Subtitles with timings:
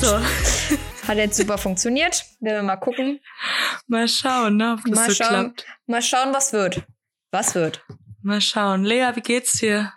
[0.00, 0.18] So.
[1.08, 2.24] Hat jetzt super funktioniert.
[2.40, 3.20] Werden wir mal gucken.
[3.86, 5.28] Mal schauen, ne, ob das Mal so schauen.
[5.28, 5.66] klappt.
[5.86, 6.86] Mal schauen, was wird.
[7.30, 7.84] Was wird.
[8.22, 8.84] Mal schauen.
[8.84, 9.92] Lea, wie geht's dir?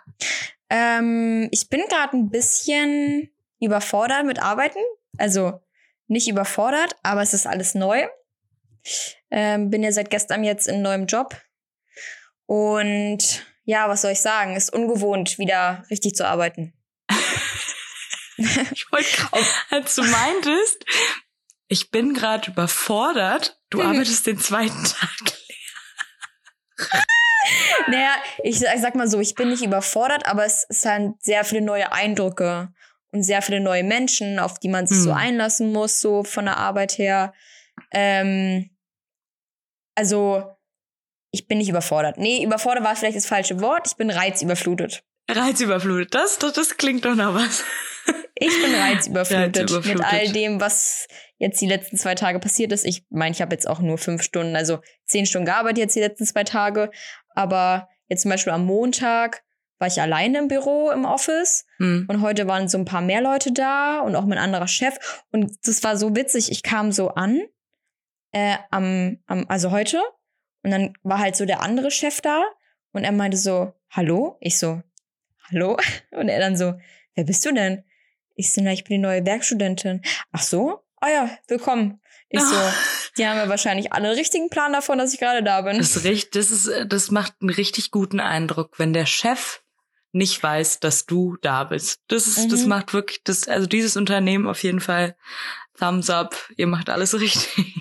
[0.68, 4.80] Ähm, ich bin gerade ein bisschen überfordert mit Arbeiten.
[5.16, 5.62] Also
[6.06, 8.06] nicht überfordert, aber es ist alles neu.
[9.30, 11.34] Ähm, bin ja seit gestern jetzt in neuem Job.
[12.44, 14.54] Und ja, was soll ich sagen?
[14.54, 16.74] Ist ungewohnt, wieder richtig zu arbeiten.
[18.72, 19.28] Ich wollte
[19.70, 20.84] als du meintest,
[21.68, 23.58] ich bin gerade überfordert.
[23.70, 23.86] Du Mhm.
[23.88, 25.34] arbeitest den zweiten Tag.
[27.88, 28.12] Naja,
[28.42, 31.44] ich, sag- ich sag mal so, ich bin nicht überfordert, aber es ist halt sehr
[31.44, 32.72] viele neue Eindrücke
[33.12, 35.16] und sehr viele neue Menschen, auf die man sich so Hm.
[35.16, 37.34] einlassen muss, so von der Arbeit her.
[37.92, 38.70] Ähm,
[39.94, 40.56] also,
[41.30, 42.16] ich bin nicht überfordert.
[42.18, 43.86] Nee, überfordert war vielleicht das falsche Wort.
[43.88, 45.04] Ich bin reizüberflutet.
[45.30, 46.14] Reizüberflutet.
[46.14, 47.62] Das, das, das klingt doch nach was.
[48.36, 49.98] Ich bin reizüberflutet, Reizüberflutet.
[49.98, 51.06] mit all dem, was
[51.38, 52.84] jetzt die letzten zwei Tage passiert ist.
[52.84, 56.00] Ich meine, ich habe jetzt auch nur fünf Stunden, also zehn Stunden gearbeitet jetzt die
[56.00, 56.90] letzten zwei Tage.
[57.30, 59.42] Aber jetzt zum Beispiel am Montag
[59.78, 61.66] war ich alleine im Büro, im Office.
[61.78, 62.06] Hm.
[62.08, 65.24] Und heute waren so ein paar mehr Leute da und auch mein anderer Chef.
[65.30, 66.50] Und das war so witzig.
[66.50, 67.42] Ich kam so an,
[68.32, 70.00] äh, am, am, also heute.
[70.62, 72.42] Und dann war halt so der andere Chef da.
[72.92, 74.38] Und er meinte so, hallo?
[74.40, 74.82] Ich so,
[75.50, 75.76] hallo?
[76.12, 76.74] Und er dann so,
[77.14, 77.84] wer bist du denn?
[78.34, 80.02] Ich so, na, ich bin die neue Werkstudentin.
[80.32, 80.80] Ach so?
[81.00, 82.00] Ah ja, willkommen.
[82.30, 82.56] Ich so,
[83.16, 85.78] die haben ja wahrscheinlich alle einen richtigen Plan davon, dass ich gerade da bin.
[85.78, 89.62] Das, ist richtig, das, ist, das macht einen richtig guten Eindruck, wenn der Chef
[90.10, 92.00] nicht weiß, dass du da bist.
[92.08, 92.68] Das ist, das Mhm.
[92.68, 95.16] macht wirklich, das, also dieses Unternehmen auf jeden Fall
[95.78, 96.34] Thumbs up.
[96.56, 97.74] Ihr macht alles richtig.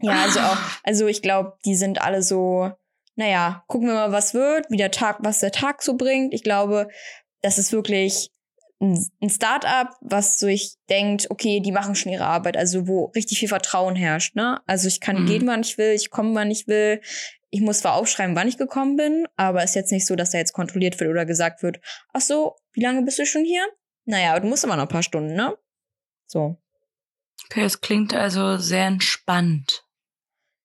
[0.00, 2.70] Ja, also auch, also ich glaube, die sind alle so,
[3.14, 6.34] naja, gucken wir mal, was wird, wie der Tag, was der Tag so bringt.
[6.34, 6.88] Ich glaube,
[7.42, 8.30] das ist wirklich
[8.84, 13.06] ein ein Start-up, was so ich denkt, okay, die machen schon ihre Arbeit, also wo
[13.16, 14.60] richtig viel Vertrauen herrscht, ne?
[14.66, 15.26] Also ich kann Mhm.
[15.26, 17.00] gehen, wann ich will, ich komme, wann ich will.
[17.50, 20.38] Ich muss zwar aufschreiben, wann ich gekommen bin, aber ist jetzt nicht so, dass da
[20.38, 21.80] jetzt kontrolliert wird oder gesagt wird,
[22.12, 23.64] ach so, wie lange bist du schon hier?
[24.06, 25.56] Naja, du musst immer noch ein paar Stunden, ne?
[26.26, 26.56] So.
[27.46, 29.84] Okay, es klingt also sehr entspannt.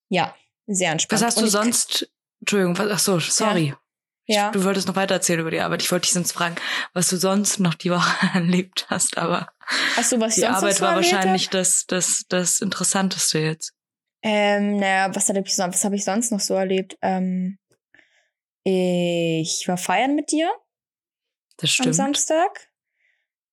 [0.10, 0.36] Ja,
[0.66, 1.22] sehr entspannt.
[1.22, 2.10] Was hast Und du sonst?
[2.42, 3.68] Entschuldigung, was, ach so, sorry.
[3.68, 3.80] Ja.
[4.30, 5.82] Ich, du wolltest noch weiter erzählen über die Arbeit.
[5.82, 6.56] Ich wollte dich sonst fragen,
[6.94, 9.52] was du sonst noch die Woche erlebt hast, aber
[9.98, 10.96] Ach so, was die sonst noch Arbeit war hab?
[10.98, 13.74] wahrscheinlich das, das, das Interessanteste jetzt.
[14.22, 16.98] Ähm, naja, was habe ich, was hab ich sonst noch so erlebt?
[17.02, 17.58] Ähm,
[18.64, 20.52] ich war feiern mit dir
[21.58, 21.96] Das am stimmt.
[21.96, 22.70] Samstag.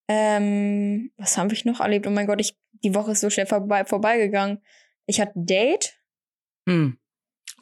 [0.08, 2.06] Ähm, was habe ich noch erlebt?
[2.06, 4.62] Oh mein Gott, ich, die Woche ist so schnell vorbei, vorbeigegangen.
[5.06, 5.97] Ich hatte ein Date.
[6.69, 6.98] Hm.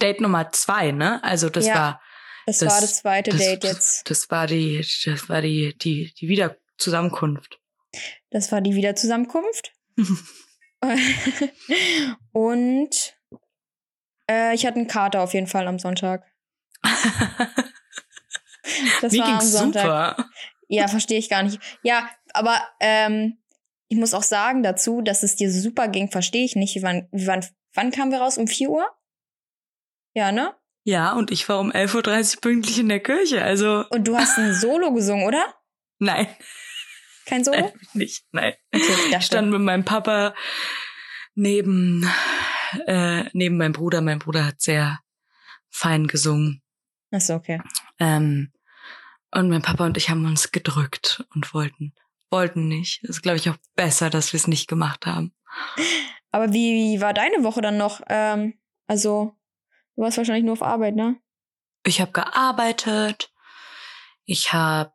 [0.00, 1.22] Date Nummer zwei, ne?
[1.22, 2.02] Also das Ja, war
[2.46, 4.08] Das, Das- war das zweite das, Date jetzt.
[4.10, 7.60] Das war die, das war die, die, die Wiederzusammenkunft.
[8.30, 9.72] Das war die Wiederzusammenkunft.
[12.32, 13.16] Und
[14.30, 16.24] äh, ich hatte einen Kater auf jeden Fall am Sonntag.
[19.00, 19.82] Das Mir war am Sonntag.
[20.18, 20.28] super.
[20.68, 21.60] Ja, verstehe ich gar nicht.
[21.82, 23.38] Ja, aber ähm,
[23.88, 26.74] ich muss auch sagen dazu, dass es dir super ging, verstehe ich nicht.
[26.74, 28.38] Wir waren, wann kamen wir raus?
[28.38, 28.86] Um 4 Uhr?
[30.14, 30.54] Ja, ne?
[30.84, 34.38] Ja, und ich war um 11.30 Uhr pünktlich in der Kirche, also Und du hast
[34.38, 35.54] ein Solo gesungen, oder?
[35.98, 36.26] nein,
[37.26, 37.58] Kein Solo?
[37.60, 38.52] nein nicht, nein.
[38.74, 40.34] Okay, ich stand mit meinem Papa
[41.34, 42.06] neben,
[42.86, 44.02] äh, neben meinem Bruder.
[44.02, 45.00] Mein Bruder hat sehr
[45.70, 46.62] fein gesungen.
[47.10, 47.62] Achso, okay.
[47.98, 48.52] Ähm,
[49.30, 51.94] und mein Papa und ich haben uns gedrückt und wollten,
[52.30, 53.02] wollten nicht.
[53.02, 55.32] Das ist, glaube ich, auch besser, dass wir es nicht gemacht haben.
[56.30, 58.00] Aber wie, wie war deine Woche dann noch?
[58.08, 59.34] Ähm, also,
[59.96, 61.16] du warst wahrscheinlich nur auf Arbeit, ne?
[61.86, 63.30] Ich habe gearbeitet.
[64.26, 64.92] Ich habe,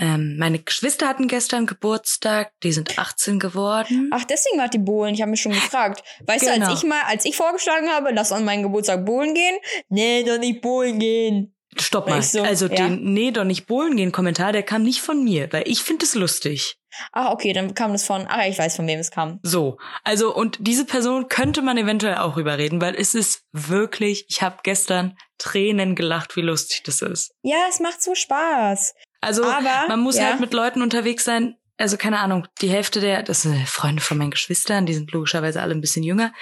[0.00, 2.52] ähm, meine Geschwister hatten gestern Geburtstag.
[2.64, 4.10] Die sind 18 geworden.
[4.12, 5.14] Ach, deswegen war die Bohlen.
[5.14, 6.02] Ich habe mich schon gefragt.
[6.26, 6.68] Weißt du, Genau.
[6.68, 9.56] als ich mal, als ich vorgeschlagen habe, lass an meinen Geburtstag Bohlen gehen,
[9.88, 11.54] nee, doch nicht Bohlen gehen.
[11.80, 12.22] Stopp mal.
[12.22, 12.74] so, also ja.
[12.74, 16.04] den Nee, doch nicht Bohlen gehen Kommentar, der kam nicht von mir, weil ich finde
[16.04, 16.76] es lustig.
[17.12, 19.40] Ach, okay, dann kam das von, ach, ich weiß, von wem es kam.
[19.42, 24.42] So, also und diese Person könnte man eventuell auch überreden, weil es ist wirklich, ich
[24.42, 27.32] habe gestern Tränen gelacht, wie lustig das ist.
[27.42, 28.94] Ja, es macht so Spaß.
[29.20, 30.24] Also Aber, man muss ja.
[30.24, 34.18] halt mit Leuten unterwegs sein, also keine Ahnung, die Hälfte der, das sind Freunde von
[34.18, 36.32] meinen Geschwistern, die sind logischerweise alle ein bisschen jünger,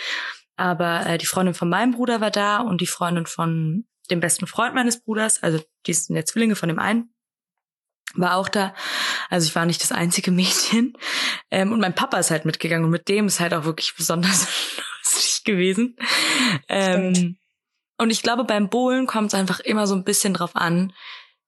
[0.57, 4.47] aber äh, die Freundin von meinem Bruder war da und die Freundin von dem besten
[4.47, 7.15] Freund meines Bruders, also die sind ja Zwillinge von dem einen,
[8.15, 8.75] war auch da.
[9.29, 10.95] Also ich war nicht das einzige Mädchen.
[11.51, 14.49] Ähm, und mein Papa ist halt mitgegangen und mit dem ist halt auch wirklich besonders
[15.05, 15.97] lustig gewesen.
[16.69, 17.39] Ähm,
[17.99, 20.93] und ich glaube, beim Bowlen kommt es einfach immer so ein bisschen drauf an,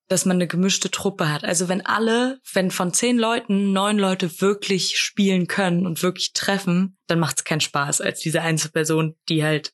[0.09, 1.45] dass man eine gemischte Truppe hat.
[1.45, 6.99] Also wenn alle, wenn von zehn Leuten neun Leute wirklich spielen können und wirklich treffen,
[7.07, 9.73] dann macht es keinen Spaß als diese Einzelperson, die halt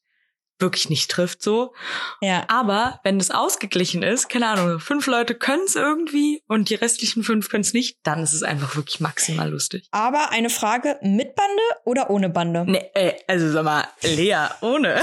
[0.58, 1.74] wirklich nicht trifft so.
[2.20, 2.44] Ja.
[2.48, 7.22] Aber wenn es ausgeglichen ist, keine Ahnung, fünf Leute können es irgendwie und die restlichen
[7.22, 9.86] fünf können es nicht, dann ist es einfach wirklich maximal lustig.
[9.90, 12.64] Aber eine Frage, mit Bande oder ohne Bande?
[12.66, 15.00] Nee, ey, also sag mal, Lea, ohne.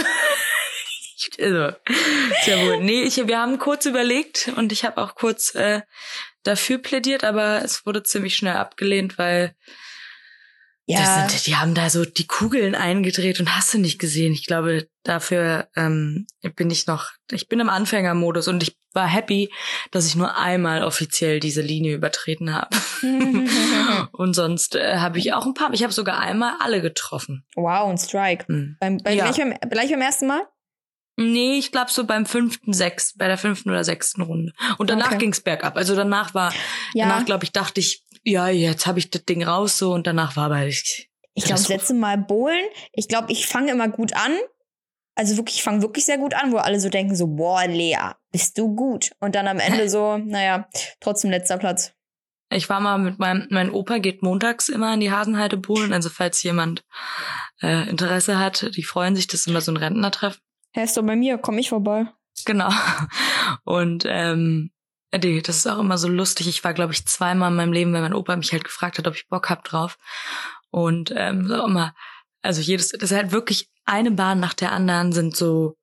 [1.39, 1.75] also,
[2.45, 2.79] ja wohl.
[2.81, 5.81] Nee, ich, wir haben kurz überlegt und ich habe auch kurz äh,
[6.43, 9.55] dafür plädiert, aber es wurde ziemlich schnell abgelehnt, weil
[10.87, 14.33] Ja, das sind, die haben da so die Kugeln eingedreht und hast du nicht gesehen.
[14.33, 19.51] Ich glaube, dafür ähm, bin ich noch, ich bin im Anfängermodus und ich war happy,
[19.89, 22.69] dass ich nur einmal offiziell diese Linie übertreten habe.
[24.11, 27.45] und sonst äh, habe ich auch ein paar, ich habe sogar einmal alle getroffen.
[27.55, 28.45] wow, ein Strike.
[28.47, 28.77] Hm.
[28.79, 29.25] Beim, bei, Ja.
[29.31, 30.41] gleich, beim, gleich beim ersten Mal?
[31.17, 34.51] Nee, ich glaube so beim fünften, sechs, bei der fünften oder sechsten Runde.
[34.77, 35.17] Und danach Okay.
[35.19, 35.77] ging's bergab.
[35.77, 36.53] Also danach war,
[36.93, 37.07] Ja.
[37.07, 40.35] danach glaube ich, dachte ich, ja, jetzt habe ich das Ding raus so und danach
[40.35, 44.15] war aber ich, Ich glaube, das letzte Mal Bowlen, ich glaube, ich fange immer gut
[44.15, 44.35] an.
[45.17, 48.11] Also wirklich, ich fange wirklich sehr gut an, wo alle so denken, so, boah, Lea,
[48.31, 49.11] bist du gut.
[49.21, 50.67] Und dann am Ende so, naja,
[50.99, 51.93] trotzdem letzter Platz.
[52.49, 55.93] Ich war mal mit meinem, mein Opa geht montags immer in die Hasenheide Bohlen.
[55.93, 56.83] Also falls jemand
[57.61, 60.41] äh, Interesse hat, die freuen sich, das ist immer so ein Rentnertreffen.
[60.73, 62.07] Hä, ist doch bei mir, komm ich vorbei.
[62.45, 62.69] Genau.
[63.63, 64.71] Und ähm,
[65.17, 66.47] nee, das ist auch immer so lustig.
[66.47, 69.07] Ich war, glaube ich, zweimal in meinem Leben, weil mein Opa mich halt gefragt hat,
[69.07, 69.97] ob ich Bock hab drauf.
[70.71, 71.93] Und ähm, so immer,
[72.41, 75.77] also jedes, das ist halt wirklich eine Bahn nach der anderen sind so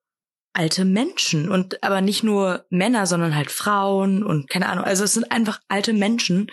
[0.55, 4.85] alte Menschen und aber nicht nur Männer, sondern halt Frauen und keine Ahnung.
[4.85, 6.51] Also es sind einfach alte Menschen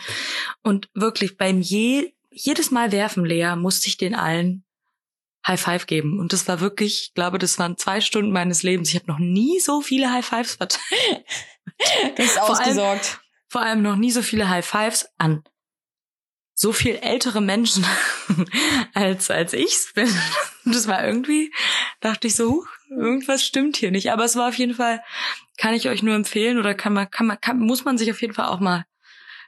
[0.64, 4.64] und wirklich beim je jedes Mal werfen Lea musste ich den allen
[5.46, 8.90] High Five geben und das war wirklich, ich glaube, das waren zwei Stunden meines Lebens.
[8.90, 11.26] Ich habe noch nie so viele High Fives verteilt.
[11.78, 13.20] Du bist Vor allem- ausgesorgt.
[13.48, 15.44] Vor allem noch nie so viele High Fives an
[16.62, 17.86] so viel ältere Menschen
[18.94, 20.10] als als ich's bin.
[20.66, 21.52] Das war irgendwie,
[22.02, 24.12] dachte ich so, irgendwas stimmt hier nicht.
[24.12, 25.02] Aber es war auf jeden Fall,
[25.58, 28.22] kann ich euch nur empfehlen oder kann man, kann man, kann, muss man sich auf
[28.22, 28.86] jeden Fall auch mal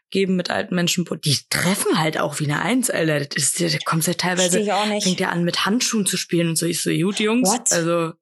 [0.09, 1.05] geben mit alten Menschen.
[1.23, 3.19] Die treffen halt auch wie eine Eins, Alter.
[3.25, 4.63] Das ist, da kommst ja teilweise,
[5.01, 6.65] fängt ja an mit Handschuhen zu spielen und so.
[6.65, 7.47] Ich so, gut, Jungs.
[7.49, 7.71] What?
[7.71, 8.13] Also,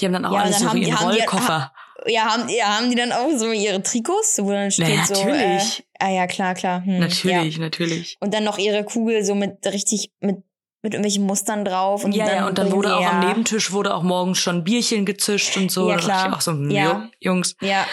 [0.00, 1.74] die haben dann auch Ja, alles dann so haben in Rollkoffer.
[2.08, 5.14] Ja, haben, ja, haben die dann auch so ihre Trikots, wo dann steht Na, so.
[5.24, 5.80] natürlich.
[5.80, 6.84] Äh, ah ja, klar, klar.
[6.84, 7.00] Hm, Ja.
[7.00, 8.16] natürlich, natürlich.
[8.20, 10.36] Und dann noch ihre Kugel so mit richtig, mit,
[10.82, 12.04] mit irgendwelchen Mustern drauf.
[12.04, 13.28] Und ja, dann ja, und dann wurde auch am ja.
[13.28, 15.88] Nebentisch wurde auch morgens schon Bierchen gezischt und so.
[15.90, 16.34] Ja, klar.
[16.36, 17.10] Auch so, Ja.
[17.20, 17.84] Jungs, Ja,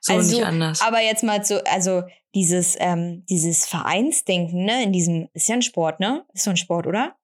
[0.00, 0.80] so Also, nicht anders.
[0.80, 2.02] aber jetzt mal so, also
[2.34, 6.24] dieses, ähm, dieses Vereinsdenken, ne, in diesem, ist ja ein Sport, ne?
[6.32, 7.16] Ist so ein Sport, oder?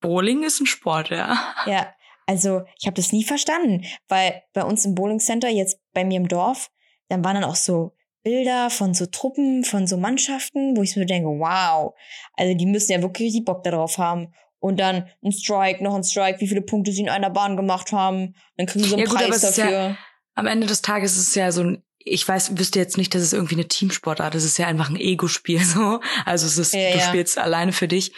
[0.00, 1.36] Bowling ist ein Sport, ja.
[1.66, 1.86] Ja,
[2.32, 6.16] also ich habe das nie verstanden, weil bei uns im Bowling Center, jetzt bei mir
[6.16, 6.70] im Dorf,
[7.08, 7.92] dann waren dann auch so
[8.22, 11.92] Bilder von so Truppen, von so Mannschaften, wo ich mir denke, wow,
[12.34, 14.32] also die müssen ja wirklich richtig Bock darauf haben.
[14.60, 17.90] Und dann ein Strike, noch ein Strike, wie viele Punkte sie in einer Bahn gemacht
[17.92, 18.34] haben.
[18.56, 19.96] Dann kriegen sie so einen Ja, gut, aber Preis es ist ja- dafür.
[20.34, 23.22] Am Ende des Tages ist es ja so ein, ich weiß, wüsste jetzt nicht, dass
[23.22, 24.44] es irgendwie eine Teamsportart ist.
[24.44, 26.00] Es ist ja einfach ein Ego-Spiel so.
[26.24, 27.04] Also es ist, Ja, du ja.
[27.08, 28.12] spielst alleine für dich.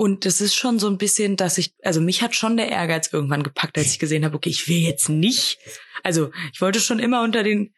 [0.00, 3.12] Und es ist schon so ein bisschen, dass ich, also mich hat schon der Ehrgeiz
[3.12, 5.58] irgendwann gepackt, als ich gesehen habe, okay, ich will jetzt nicht.
[6.04, 7.74] Also ich wollte schon immer unter den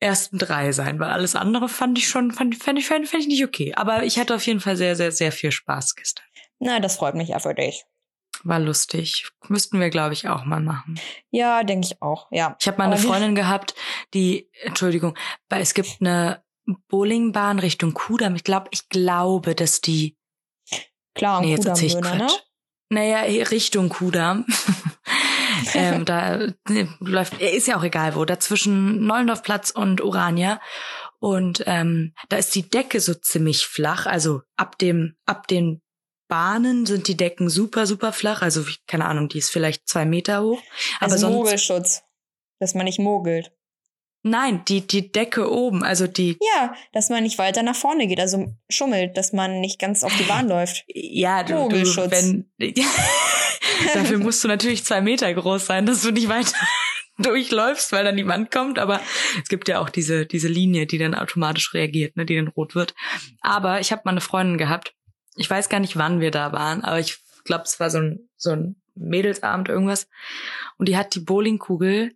[0.00, 3.28] ersten drei sein, weil alles andere fand ich schon, fand, fand, ich, fand, fand ich
[3.28, 3.72] nicht okay.
[3.76, 6.24] Aber ich hatte auf jeden Fall sehr, sehr, sehr viel Spaß gestern.
[6.58, 7.84] Na, das freut mich ja für dich.
[8.42, 9.30] War lustig.
[9.48, 10.98] Müssten wir, glaube ich, auch mal machen.
[11.30, 12.56] Ja, denke ich auch, ja.
[12.60, 13.76] Ich habe mal eine Freundin gehabt,
[14.12, 15.16] die, Entschuldigung,
[15.48, 16.42] weil es gibt eine
[16.88, 18.34] Bowlingbahn Richtung Kudam.
[18.34, 20.16] Ich glaube, ich glaube, dass die,
[21.14, 22.00] Klar, nee, jetzt erzähl ich ne?
[22.00, 22.32] Quatsch.
[22.90, 24.46] Naja, Richtung Kudam.
[25.74, 30.60] ähm, da äh, läuft, äh, ist ja auch egal wo, da zwischen Neulendorfplatz und Urania.
[31.18, 34.06] Und ähm, da ist die Decke so ziemlich flach.
[34.06, 35.80] Also ab dem, ab den
[36.28, 38.42] Bahnen sind die Decken super, super flach.
[38.42, 40.60] Also, keine Ahnung, die ist vielleicht zwei Meter hoch.
[40.98, 42.02] Aber Also sonst, Mogelschutz,
[42.60, 43.52] dass man nicht mogelt.
[44.24, 48.18] Nein, die, die Decke oben, also die, Ja, dass man nicht weiter nach vorne geht,
[48.18, 50.84] also schummelt, dass man nicht ganz auf die Bahn läuft.
[50.88, 52.10] Ja, du, du Vogelschutz.
[52.10, 52.46] wenn
[53.94, 56.56] dafür musst du natürlich zwei Meter groß sein, dass du nicht weiter
[57.18, 58.78] durchläufst, weil dann die Wand kommt.
[58.78, 59.00] Aber
[59.42, 62.74] es gibt ja auch diese diese Linie, die dann automatisch reagiert, ne, die dann rot
[62.74, 62.94] wird.
[63.42, 64.94] Aber ich habe mal eine Freundin gehabt.
[65.36, 68.28] Ich weiß gar nicht, wann wir da waren, aber ich glaube, es war so ein
[68.36, 70.08] so ein Mädelsabend irgendwas.
[70.78, 72.14] Und die hat die Bowlingkugel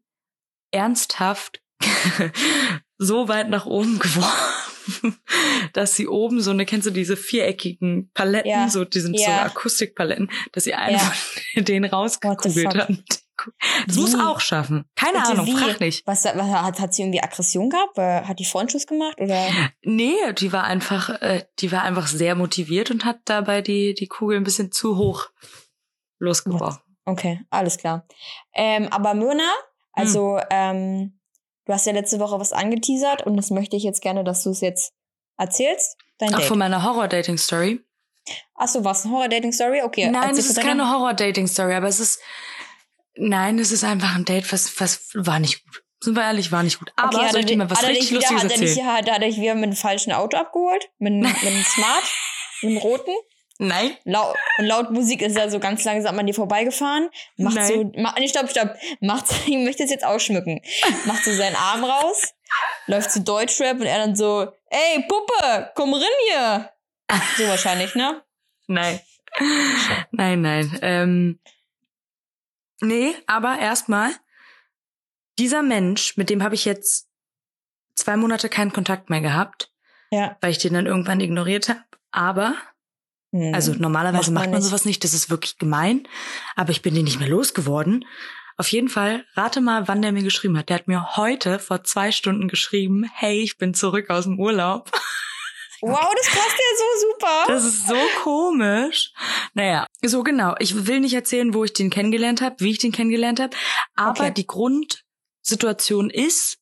[0.70, 1.60] ernsthaft
[2.98, 5.16] so weit nach oben geworfen,
[5.72, 8.68] dass sie oben so eine, kennst du diese viereckigen Paletten, Ja.
[8.68, 9.42] so, die sind so Ja.
[9.44, 11.12] Akustikpaletten, dass sie einen Ja.
[11.54, 12.88] von denen rausgekugelt hat
[13.86, 14.20] Das muss Wie?
[14.20, 14.84] auch schaffen.
[14.96, 15.52] Keine Bitte Ahnung, wie?
[15.56, 16.04] frag nicht.
[16.08, 17.96] Was, was hat, hat sie irgendwie Aggression gehabt?
[17.96, 19.20] Weil- Hat die Freundschuss gemacht?
[19.20, 19.46] Oder?
[19.82, 24.08] Nee, die war einfach, äh, die war einfach sehr motiviert und hat dabei die, die
[24.08, 25.28] Kugel ein bisschen zu hoch
[26.18, 26.80] losgebrochen.
[27.04, 28.06] Okay, alles klar.
[28.54, 29.48] Ähm, aber Myrna,
[29.92, 31.17] also ähm,
[31.68, 34.50] du hast ja letzte Woche was angeteasert und das möchte ich jetzt gerne, dass du
[34.50, 34.92] es jetzt
[35.36, 35.96] erzählst.
[36.18, 36.48] Dein Auch Date.
[36.48, 37.80] von meiner Horror-Dating-Story.
[38.54, 39.04] Achso, was?
[39.04, 39.82] Eine Horror-Dating-Story?
[39.82, 40.10] Okay.
[40.10, 42.20] Nein, es ist keine Horror-Dating-Story, aber es ist,
[43.14, 45.82] nein, es ist einfach ein Date, was, was war nicht gut.
[46.02, 46.90] Sind wir ehrlich, war nicht gut.
[46.96, 48.92] Aber Okay, soll ich dir mal was richtig wieder, Lustiges hat er dich, erzählen?
[48.94, 50.88] hat er dich wieder mit einem falschen Auto abgeholt?
[50.98, 52.04] Mit, mit einem Smart?
[52.62, 53.12] mit einem roten?
[53.60, 53.96] Nein?
[54.04, 57.10] Lau und laut Musik ist er so ganz langsam an dir vorbeigefahren.
[57.36, 57.66] Macht Nein.
[57.66, 58.76] so, ma, nee, stopp, stopp.
[59.00, 60.60] Macht, ich möchte es jetzt ausschmücken.
[61.06, 62.34] Macht so seinen Arm raus,
[62.86, 66.70] läuft zu Deutschrap und er dann so, ey, Puppe, komm rein hier.
[67.36, 68.22] So wahrscheinlich, ne?
[68.68, 69.00] Nein.
[70.12, 70.78] Nein, nein.
[70.82, 71.40] Ähm,
[72.80, 74.12] nee, aber erstmal,
[75.38, 77.08] dieser Mensch, mit dem habe ich jetzt
[77.94, 79.72] zwei Monate keinen Kontakt mehr gehabt,
[80.10, 80.36] Ja.
[80.40, 81.80] weil ich den dann irgendwann ignoriert habe.
[82.10, 82.54] Aber,
[83.32, 83.52] Hm.
[83.54, 84.68] also normalerweise Macht man macht man nicht.
[84.68, 86.08] sowas nicht, das ist wirklich gemein,
[86.56, 88.04] aber ich bin den nicht mehr losgeworden.
[88.56, 90.68] Auf jeden Fall, rate mal, wann der mir geschrieben hat.
[90.68, 94.90] Der hat mir heute vor zwei Stunden geschrieben, hey, ich bin zurück aus dem Urlaub.
[95.80, 97.44] Wow, das passt ja so super.
[97.46, 97.94] Das ist so
[98.24, 99.12] komisch.
[99.54, 100.56] Naja, so genau.
[100.58, 103.54] Ich will nicht erzählen, wo ich den kennengelernt habe, wie ich den kennengelernt habe.
[103.94, 104.34] Aber Okay.
[104.34, 106.58] die Grundsituation ist,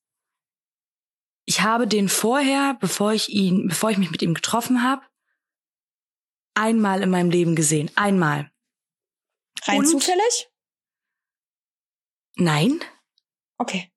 [1.46, 5.00] ich habe den vorher, bevor ich ihn, bevor ich mich mit ihm getroffen habe,
[6.56, 7.90] einmal in meinem Leben gesehen.
[7.94, 8.50] Einmal.
[9.64, 10.48] Rein und- zufällig?
[12.36, 12.80] Nein.
[13.58, 13.90] Okay.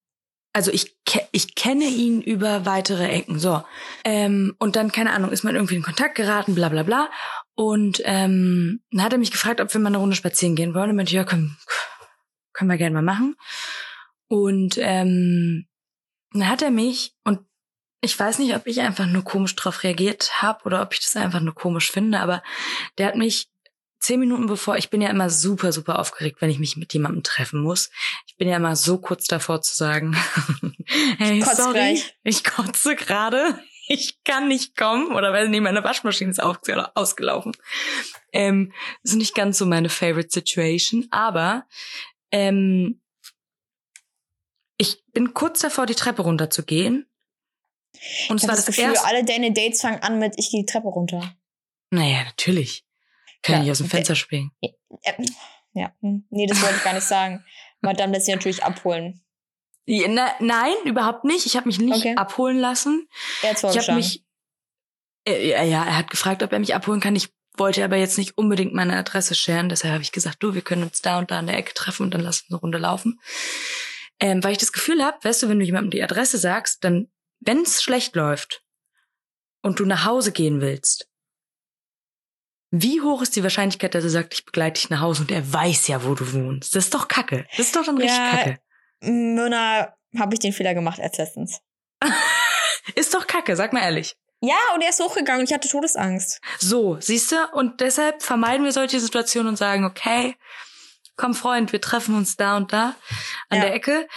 [0.54, 3.40] Also ich, ke ich kenne ihn über weitere Ecken.
[3.40, 3.64] So.
[4.04, 7.10] Ähm, und dann, keine Ahnung, ist man irgendwie in Kontakt geraten, bla bla bla.
[7.56, 10.90] Und ähm, dann hat er mich gefragt, ob wir mal eine Runde spazieren gehen wollen.
[10.90, 11.58] Und meinte, ja, können,
[12.54, 13.36] können wir gerne mal machen.
[14.28, 15.68] Und ähm,
[16.32, 17.42] dann hat er mich, und
[18.02, 21.16] ich weiß nicht, ob ich einfach nur komisch drauf reagiert habe oder ob ich das
[21.16, 22.42] einfach nur komisch finde, aber
[22.98, 23.50] der hat mich
[24.00, 27.24] zehn Minuten bevor, ich bin ja immer super, super aufgeregt, wenn ich mich mit jemandem
[27.24, 27.90] treffen muss.
[28.28, 30.16] Ich bin ja immer so kurz davor zu sagen,
[31.18, 32.18] hey, Kotz sorry, gleich.
[32.24, 37.52] ich kotze gerade, ich kann nicht kommen oder weil nee, meine Waschmaschine ist ausge- ausgelaufen.
[38.32, 38.72] Ähm,
[39.04, 41.66] ist nicht ganz so meine favorite situation, aber
[42.32, 43.02] ähm,
[44.78, 47.09] ich bin kurz davor, die Treppe runterzugehen.
[48.30, 49.08] Und Ich es war das das Gefühl, erste.
[49.08, 51.34] alle deine Dates fangen an mit, ich gehe die Treppe runter.
[51.92, 52.86] Naja, natürlich.
[53.42, 53.90] Kann Ja, ich aus dem.
[53.90, 54.52] Fenster springen.
[54.62, 54.70] Äh,
[55.74, 57.44] ja, hm, nee, das wollte ich gar nicht sagen.
[57.82, 59.24] Madame lässt sie natürlich abholen.
[59.86, 61.46] Ja, na, nein, überhaupt nicht.
[61.46, 62.16] Ich habe mich nicht Okay.
[62.16, 63.08] abholen lassen.
[63.42, 63.98] Er hat's Ich habe vorgeschlagen.
[63.98, 64.24] mich.
[65.28, 67.16] Äh, ja, ja, er hat gefragt, ob er mich abholen kann.
[67.16, 69.68] Ich wollte aber jetzt nicht unbedingt meine Adresse scheren.
[69.70, 72.04] Deshalb habe ich gesagt, du, wir können uns da und da an der Ecke treffen
[72.04, 73.20] und dann lass uns eine Runde laufen.
[74.20, 77.10] Ähm, weil ich das Gefühl habe, weißt du, wenn du jemandem die Adresse sagst, dann,
[77.40, 78.64] wenn es schlecht läuft
[79.62, 81.08] und du nach Hause gehen willst,
[82.72, 85.52] wie hoch ist die Wahrscheinlichkeit, dass er sagt, ich begleite dich nach Hause und er
[85.52, 86.76] weiß ja, wo du wohnst?
[86.76, 87.48] Das ist doch Kacke.
[87.58, 88.60] Das ist doch dann richtig Ja, Kacke.
[89.02, 91.62] Myrna, habe ich den Fehler gemacht als letztens.
[92.96, 94.16] Ist doch Kacke, sag mal ehrlich.
[94.42, 96.40] Ja, und er ist hochgegangen und ich hatte Todesangst.
[96.60, 97.36] So, siehst du?
[97.54, 100.36] Und deshalb vermeiden wir solche Situationen und sagen, okay,
[101.18, 102.96] komm Freund, wir treffen uns da und da
[103.50, 103.66] an Ja.
[103.66, 104.08] der Ecke.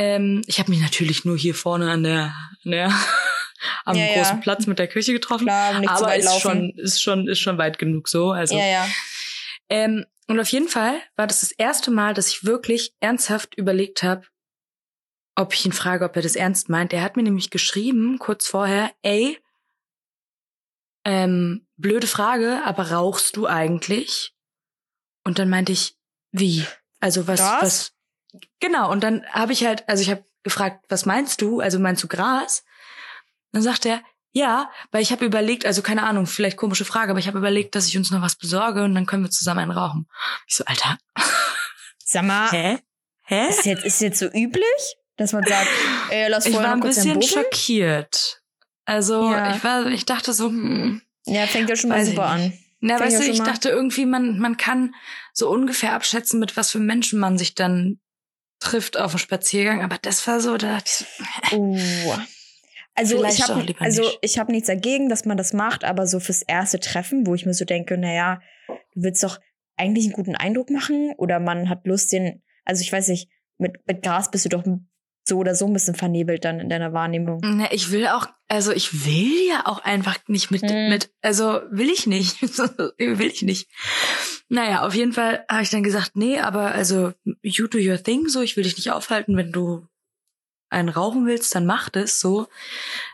[0.00, 2.86] Ähm, ich habe mich natürlich nur hier vorne an der, an der
[3.84, 4.14] am Ja, ja.
[4.14, 5.44] großen Platz mit der Küche getroffen.
[5.44, 6.40] Klar, zu aber ist laufen.
[6.40, 8.30] schon, ist schon, ist schon weit genug so.
[8.32, 8.88] Also, ja, ja.
[9.68, 14.02] ähm, und auf jeden Fall war das das erste Mal, dass ich wirklich ernsthaft überlegt
[14.02, 14.26] habe,
[15.34, 16.94] ob ich ihn frage, ob er das ernst meint.
[16.94, 19.38] Er hat mir nämlich geschrieben, kurz vorher, ey,
[21.04, 24.34] ähm, blöde Frage, aber rauchst du eigentlich?
[25.24, 25.94] Und dann meinte ich,
[26.32, 26.64] wie?
[27.00, 27.62] Also was, Gras?
[27.62, 27.92] was?
[28.60, 28.90] Genau.
[28.90, 31.60] Und dann habe ich halt, also ich habe gefragt, was meinst du?
[31.60, 32.64] Also meinst du Gras?
[33.52, 37.18] Dann sagt er, ja, weil ich habe überlegt, also keine Ahnung, vielleicht komische Frage, aber
[37.18, 39.72] ich habe überlegt, dass ich uns noch was besorge und dann können wir zusammen einen
[39.72, 40.06] rauchen.
[40.46, 40.98] Ich so, Alter,
[42.04, 42.78] Sag mal, hä?
[43.22, 43.48] Hä?
[43.48, 45.68] ist jetzt, ist jetzt so üblich, dass man sagt,
[46.10, 48.42] ey, lass Ich vorher war ein bisschen schockiert.
[48.84, 49.54] Also Ja.
[49.54, 52.52] ich war, ich dachte so, hm, Ja, fängt ja schon mal ich super an.
[52.80, 54.94] Na, ich weißt du, ich dachte irgendwie, man, man kann
[55.32, 58.00] so ungefähr abschätzen, mit was für Menschen man sich dann
[58.60, 59.82] trifft auf dem Spaziergang.
[59.82, 61.78] Aber das war so, da dachte ich so, Uh.
[62.94, 64.18] Also Vielleicht ich habe also nicht.
[64.20, 67.46] ich habe nichts dagegen, dass man das macht, aber so fürs erste Treffen, wo ich
[67.46, 69.38] mir so denke, naja, du willst doch
[69.76, 73.78] eigentlich einen guten Eindruck machen oder man hat Lust den, also ich weiß nicht, mit
[73.86, 74.64] mit Gras bist du doch
[75.24, 77.40] so oder so ein bisschen vernebelt dann in deiner Wahrnehmung.
[77.42, 80.88] na, ich will auch, also ich will ja auch einfach nicht mit, Hm.
[80.90, 82.42] mit, also will ich nicht.
[82.98, 83.68] will ich nicht.
[84.52, 88.28] Naja, auf jeden Fall habe ich dann gesagt, nee, aber also you do your thing,
[88.28, 89.86] so, ich will dich nicht aufhalten, wenn du
[90.70, 92.48] einen rauchen willst, dann mach das so.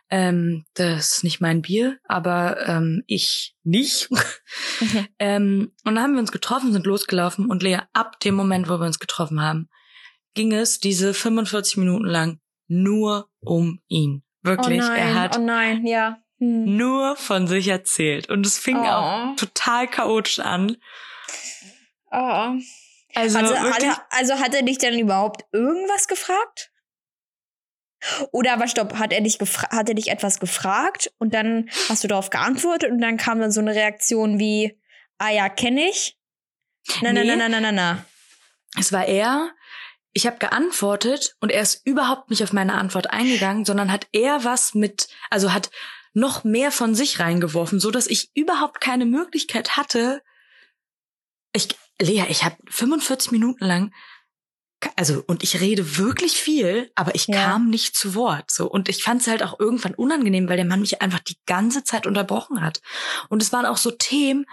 [0.08, 4.10] Ähm, das ist nicht mein Bier, aber ähm, ich nicht.
[4.10, 5.06] Mhm.
[5.18, 8.78] ähm, und dann haben wir uns getroffen, sind losgelaufen und Lea, ab dem Moment, wo
[8.78, 9.68] wir uns getroffen haben,
[10.34, 14.22] ging es diese 45 Minuten lang nur um ihn.
[14.42, 14.80] Wirklich.
[14.80, 16.18] oh nein, er hat oh nein, ja.
[16.38, 16.76] Hm.
[16.76, 18.30] nur von sich erzählt.
[18.30, 18.86] Und es fing Oh.
[18.86, 20.76] auch total chaotisch an.
[22.10, 22.54] Oh.
[23.14, 23.84] Also, Also, hat wirklich.
[23.84, 26.70] er, also hat er dich dann überhaupt irgendwas gefragt?
[28.30, 32.08] Oder aber stopp, hat er dich hat er dich etwas gefragt und dann hast du
[32.08, 34.78] darauf geantwortet und dann kam dann so eine Reaktion wie,
[35.18, 36.18] ah ja, kenne ich.
[37.00, 37.34] Na, na, Nee.
[37.34, 38.04] na, na, na, na, na.
[38.78, 39.50] Es war er.
[40.12, 44.44] Ich habe geantwortet und er ist überhaupt nicht auf meine Antwort eingegangen, sondern hat er
[44.44, 45.70] was mit, also hat
[46.14, 50.22] noch mehr von sich reingeworfen, so dass ich überhaupt keine Möglichkeit hatte.
[51.52, 51.68] Ich,
[52.00, 53.92] Lea, ich habe 45 Minuten lang,
[54.94, 57.44] also und ich rede wirklich viel, aber ich Ja.
[57.44, 58.50] kam nicht zu Wort.
[58.50, 61.38] So und ich fand es halt auch irgendwann unangenehm, weil der Mann mich einfach die
[61.46, 62.82] ganze Zeit unterbrochen hat.
[63.30, 64.44] Und es waren auch so Themen,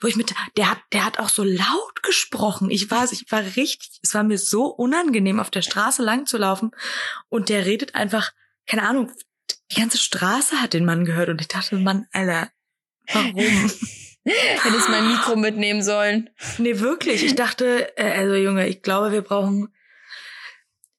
[0.00, 2.70] wo ich mit, der hat, der hat auch so laut gesprochen.
[2.70, 6.38] Ich war, ich war richtig, es war mir so unangenehm, auf der Straße lang zu
[6.38, 6.72] laufen.
[7.28, 8.32] Und der redet einfach,
[8.66, 9.12] keine Ahnung,
[9.70, 11.28] die ganze Straße hat den Mann gehört.
[11.28, 12.50] Und ich dachte, Mann, Alter,
[13.12, 13.70] warum?
[14.62, 16.30] Hättest mein Mikro mitnehmen sollen.
[16.58, 17.24] nee, wirklich.
[17.24, 19.74] Ich dachte, äh, also Junge, ich glaube, wir brauchen,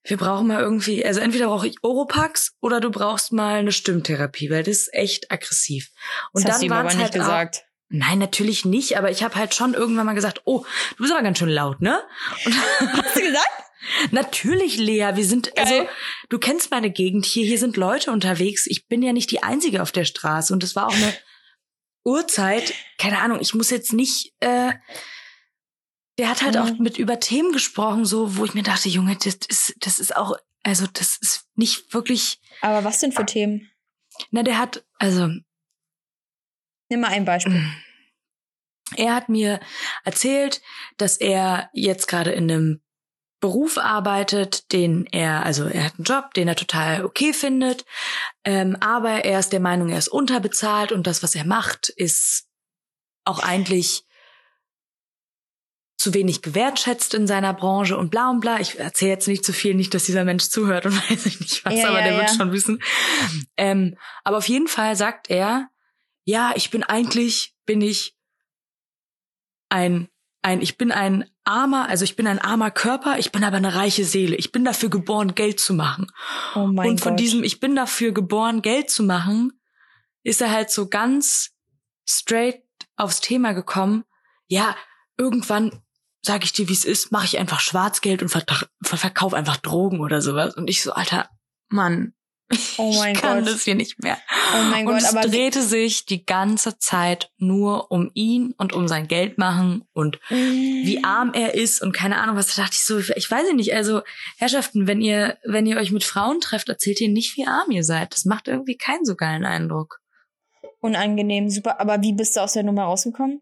[0.03, 4.49] wir brauchen mal irgendwie, also entweder brauche ich Oropax oder du brauchst mal eine Stimmtherapie,
[4.49, 5.89] weil das ist echt aggressiv.
[6.33, 7.63] Und das hast du ihm aber waren's nicht halt gesagt.
[7.91, 11.23] Nein, natürlich nicht, aber ich habe halt schon irgendwann mal gesagt, oh, du bist aber
[11.23, 11.99] ganz schön laut, ne?
[12.45, 13.63] Und Hast du gesagt?
[14.11, 15.65] natürlich, Lea, wir sind, Geil.
[15.65, 15.89] also
[16.29, 18.67] du kennst meine Gegend hier, hier sind Leute unterwegs.
[18.67, 21.13] Ich bin ja nicht die Einzige auf der Straße und es war auch eine
[22.05, 24.73] Uhrzeit, keine Ahnung, ich muss jetzt nicht, äh,
[26.17, 26.61] der hat halt Mhm.
[26.61, 30.15] auch mit über Themen gesprochen, so, wo ich mir dachte, Junge, das ist, das ist
[30.15, 33.69] auch, also das ist nicht wirklich, Aber was denn für Themen?
[34.31, 35.29] na, der hat, also
[36.91, 37.63] Nimm mal ein Beispiel.
[38.95, 39.59] Er hat mir
[40.03, 40.61] erzählt,
[40.97, 42.81] dass er jetzt gerade in einem
[43.39, 47.85] Beruf arbeitet, den er, also er hat einen Job, den er total okay findet,
[48.43, 52.47] ähm, aber er ist der Meinung, er ist unterbezahlt und das, was er macht, ist
[53.23, 54.05] auch eigentlich
[55.99, 58.61] zu wenig gewertschätzt in seiner Branche und bla und bla.
[58.61, 61.65] Ich erzähle jetzt nicht zu viel, nicht, dass dieser Mensch zuhört und weiß ich nicht
[61.65, 62.35] was, Ja, aber ja, der wird ja.
[62.35, 62.81] schon wissen.
[63.57, 65.69] Ähm, aber auf jeden Fall sagt er,
[66.23, 68.15] ja, ich bin eigentlich, bin ich
[69.67, 70.09] ein,
[70.41, 73.75] ein, ich bin ein armer, also ich bin ein armer Körper, ich bin aber eine
[73.75, 74.35] reiche Seele.
[74.35, 76.07] Ich bin dafür geboren, Geld zu machen.
[76.55, 77.19] Oh mein Und von Gott.
[77.19, 79.59] diesem, ich bin dafür geboren, Geld zu machen,
[80.23, 81.51] ist er halt so ganz
[82.07, 82.63] straight
[82.95, 84.03] aufs Thema gekommen.
[84.47, 84.75] Ja,
[85.17, 85.81] irgendwann
[86.21, 90.21] sag ich dir, wie es ist, mache ich einfach Schwarzgeld und verkauf einfach Drogen oder
[90.21, 90.55] sowas.
[90.55, 91.29] Und ich so, Alter,
[91.69, 92.13] Mann,
[92.77, 93.53] Oh mein ich kann Gott.
[93.53, 94.17] das hier nicht mehr.
[94.55, 98.73] Oh mein und Gott, es aber drehte sich die ganze Zeit nur um ihn und
[98.73, 102.55] um sein Geld machen und wie arm er ist und keine Ahnung was.
[102.55, 103.73] Da dachte ich so, ich weiß nicht.
[103.73, 104.01] Also
[104.37, 107.83] Herrschaften, wenn ihr wenn ihr euch mit Frauen trefft, erzählt ihr nicht, wie arm ihr
[107.83, 108.13] seid.
[108.13, 109.99] Das macht irgendwie keinen so geilen Eindruck.
[110.79, 111.79] Unangenehm, super.
[111.79, 113.41] Aber wie bist du aus der Nummer rausgekommen?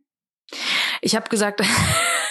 [1.02, 1.62] Ich habe gesagt,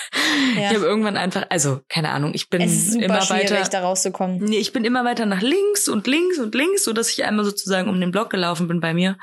[0.57, 0.71] Ja.
[0.71, 3.63] ich habe irgendwann einfach, also keine Ahnung, ich bin Es ist super immer weiter.
[3.71, 4.39] da rauszukommen.
[4.39, 7.45] Nee, ich bin immer weiter nach links und links und links, so dass ich einmal
[7.45, 9.19] sozusagen um den Block gelaufen bin bei mir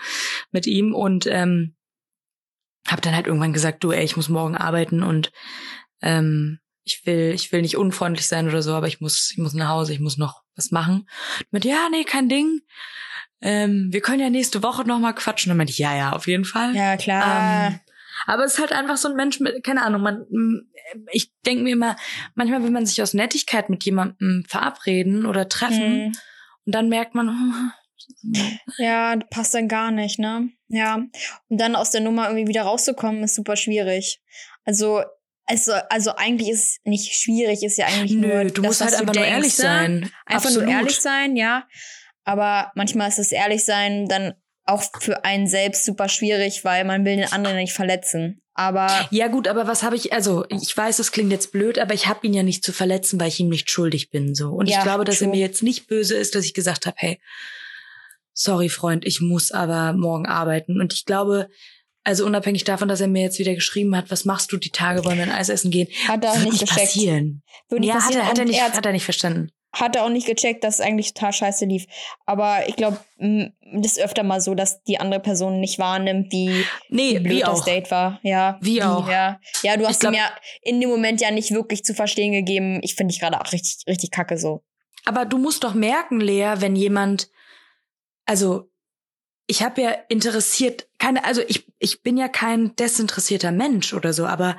[0.52, 1.76] mit ihm und ähm,
[2.88, 5.32] habe dann halt irgendwann gesagt, du, ey, ich muss morgen arbeiten und
[6.02, 9.54] ähm, ich will, ich will nicht unfreundlich sein oder so, aber ich muss, ich muss
[9.54, 11.08] nach Hause, ich muss noch was machen.
[11.50, 12.60] Mit ja, nee, kein Ding.
[13.42, 15.50] Ähm, wir können ja nächste Woche noch mal quatschen.
[15.50, 16.76] Dann meinte ich, ja, ja, auf jeden Fall.
[16.76, 17.68] Ja, klar.
[17.68, 17.80] Ähm,
[18.26, 20.26] aber es ist halt einfach so ein Mensch mit, keine Ahnung, man,
[21.12, 21.96] ich denke mir immer,
[22.36, 26.12] manchmal will man sich aus Nettigkeit mit jemandem verabreden oder treffen Hm.
[26.66, 27.72] und dann merkt man, hm,
[28.78, 30.50] Ja, passt dann gar nicht, ne?
[30.68, 30.96] Ja.
[31.50, 34.22] Und dann aus der Nummer irgendwie wieder rauszukommen, ist super schwierig.
[34.66, 35.04] Also,
[35.46, 38.82] also, also eigentlich ist es nicht schwierig, ist ja eigentlich nö, nur du das, musst
[38.82, 39.64] halt du einfach nur ehrlich ne?
[39.64, 40.12] sein.
[40.26, 40.68] Einfach Absolut.
[40.68, 41.68] nur ehrlich sein, ja.
[42.24, 44.34] Aber manchmal ist das Ehrlichsein dann
[44.66, 48.40] auch für einen selbst super schwierig, weil man will den anderen nicht verletzen.
[48.56, 51.94] Aber Ja gut, aber was habe ich, also ich weiß, das klingt jetzt blöd, aber
[51.96, 54.36] ich habe ihn ja nicht zu verletzen, weil ich ihm nicht schuldig bin.
[54.36, 54.50] so.
[54.52, 55.36] Und Ja, ich glaube, dass er true.
[55.36, 57.20] mir jetzt nicht böse ist, dass ich gesagt habe, hey,
[58.34, 60.80] sorry Freund, ich muss aber morgen arbeiten.
[60.80, 61.50] Und ich glaube,
[62.04, 65.04] also unabhängig davon, dass er mir jetzt wieder geschrieben hat, was machst du die Tage,
[65.06, 66.80] wollen wir ein Eis essen gehen, hat er nicht nicht gecheckt.
[66.80, 67.44] passieren.
[67.70, 68.22] Würde nicht ja, hat passieren.
[68.26, 69.50] er, hat, er nicht, er hat- hat er nicht verstanden.
[69.74, 71.88] Hat er auch nicht gecheckt, dass es eigentlich total scheiße lief.
[72.26, 76.66] Aber ich glaube, das ist öfter mal so, dass die andere Person nicht wahrnimmt, wie,
[76.90, 77.66] nee, wie blöd wie das.
[77.66, 78.20] Date war.
[78.22, 79.10] Ja, Wie auch.
[79.10, 80.32] Ja, ja du hast glaub- ihm ja
[80.62, 82.80] in dem Moment ja nicht wirklich zu verstehen gegeben.
[82.84, 84.64] Ich finde dich gerade auch richtig, richtig kacke so.
[85.06, 87.30] Aber du musst doch merken, Lea, wenn jemand,
[88.26, 88.70] also
[89.48, 94.26] ich habe ja interessiert, keine, also ich, ich bin ja kein desinteressierter Mensch oder so,
[94.26, 94.58] aber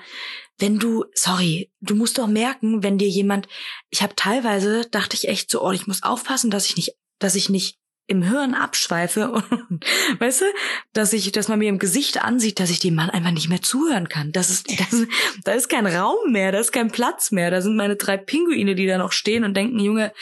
[0.58, 3.48] wenn du, sorry, du musst doch merken, wenn dir jemand,
[3.90, 7.34] ich habe teilweise, dachte ich echt so, oh, ich muss aufpassen, dass ich nicht, dass
[7.34, 9.30] ich nicht im Hirn abschweife
[9.70, 9.84] und,
[10.18, 10.44] weißt du,
[10.92, 13.62] dass ich, dass man mir im Gesicht ansieht, dass ich dem Mann einfach nicht mehr
[13.62, 14.30] zuhören kann.
[14.32, 15.06] Das ist, das,
[15.44, 17.50] da ist kein Raum mehr, da ist kein Platz mehr.
[17.50, 20.12] Da sind meine drei Pinguine, die da noch stehen und denken, Junge,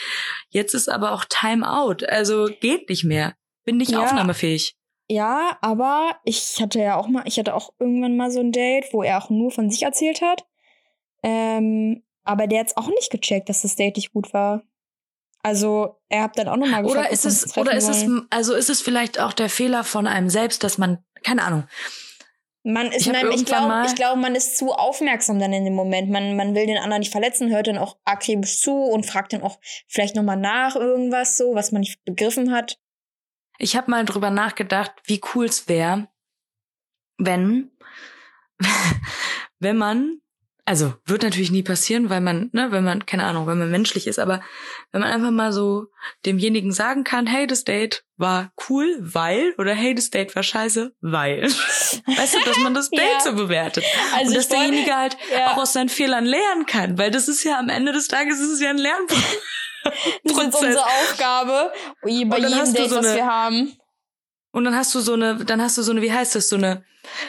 [0.49, 2.07] jetzt ist aber auch Time out.
[2.07, 3.35] Also geht nicht mehr.
[3.65, 4.03] Bin nicht Ja.
[4.03, 4.75] aufnahmefähig.
[5.09, 8.93] Ja, aber ich hatte ja auch mal, ich hatte auch irgendwann mal so ein Date,
[8.93, 10.45] wo er auch nur von sich erzählt hat.
[11.23, 14.63] Ähm, aber der hat's auch nicht gecheckt, dass das Date nicht gut war.
[15.45, 18.69] Also, er hat dann auch nochmal gefragt, Oder ist es, oder ist es, also ist
[18.69, 21.65] es vielleicht auch der Fehler von einem selbst, dass man, keine Ahnung,
[22.63, 25.75] Man ist, Ich nein, ich glaube, ich glaube, man ist zu aufmerksam dann in dem
[25.75, 26.09] Moment.
[26.09, 29.41] Man, man will den anderen nicht verletzen, hört dann auch akribisch zu und fragt dann
[29.43, 32.79] auch vielleicht nochmal nach irgendwas so, was man nicht begriffen hat.
[33.57, 36.07] Ich habe mal drüber nachgedacht, wie cool es wäre,
[37.17, 37.71] wenn,
[39.59, 40.19] wenn man,
[40.65, 44.07] also wird natürlich nie passieren, weil man, ne, wenn man, keine Ahnung, wenn man menschlich
[44.07, 44.41] ist, aber
[44.91, 45.87] wenn man einfach mal so
[46.25, 50.95] demjenigen sagen kann, hey, das Date war cool, weil, oder hey, das Date war scheiße,
[51.01, 51.43] weil.
[52.05, 53.19] Weißt du, dass man das Date Ja.
[53.19, 53.83] so bewertet.
[54.15, 55.51] Also und dass ich wollt- derjenige halt ja.
[55.51, 58.49] auch aus seinen Fehlern lernen kann, weil das ist ja am Ende des Tages ist
[58.51, 59.37] es ja ein Lernprozess.
[60.23, 60.61] Das ist Prozess.
[60.61, 63.77] unsere Aufgabe, bei Und dann jedem Date, so was eine- wir haben.
[64.51, 66.57] Und dann hast du so eine, dann hast du so eine, wie heißt das, so
[66.57, 66.83] eine,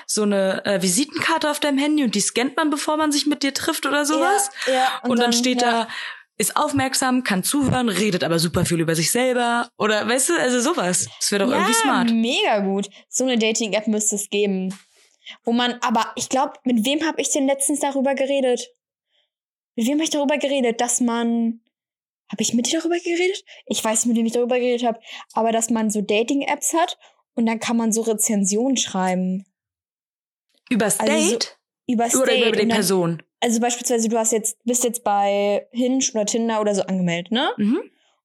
[0.07, 3.43] so eine äh, Visitenkarte auf deinem Handy und die scannt man, bevor man sich mit
[3.43, 4.51] dir trifft oder sowas.
[4.67, 5.71] Ja, ja, Und, dann, steht ja.
[5.85, 5.89] da,
[6.37, 9.69] ist aufmerksam, kann zuhören, redet aber super viel über sich selber.
[9.79, 11.09] Oder weißt du, also sowas.
[11.21, 12.11] Das wäre doch ja, irgendwie smart.
[12.11, 12.89] mega gut.
[13.09, 14.79] So eine Dating-App müsste es geben.
[15.45, 18.69] Wo man, aber ich glaube, mit wem habe ich denn letztens darüber geredet?
[19.77, 21.61] Mit wem habe ich darüber geredet, dass man.
[22.35, 23.45] Habe ich mit dir darüber geredet?
[23.67, 24.99] Ich weiß nicht, mit wem ich darüber geredet habe.
[25.35, 26.99] Aber dass man so Dating-Apps hat
[27.37, 29.47] und dann kann man so Rezensionen schreiben.
[30.69, 31.59] Übers Also so- Date?
[31.87, 32.43] Übers oder Date.
[32.49, 33.23] über die dann, Person?
[33.39, 37.53] also beispielsweise, du hast jetzt, bist jetzt bei Hinge oder Tinder oder so angemeldet, ne?
[37.57, 37.83] Mhm.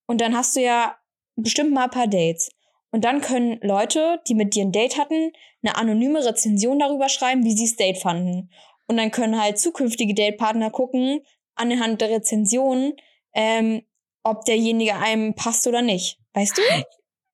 [0.07, 0.97] Und dann hast du ja
[1.35, 2.49] bestimmt mal ein paar Dates.
[2.89, 7.43] Und dann können Leute, die mit dir ein Date hatten, eine anonyme Rezension darüber schreiben,
[7.43, 8.49] wie sie das Date fanden.
[8.87, 11.21] Und dann können halt zukünftige Datepartner gucken,
[11.53, 12.93] anhand der Rezension,
[13.35, 13.83] ähm,
[14.23, 16.17] ob derjenige einem passt oder nicht.
[16.33, 16.61] Weißt du?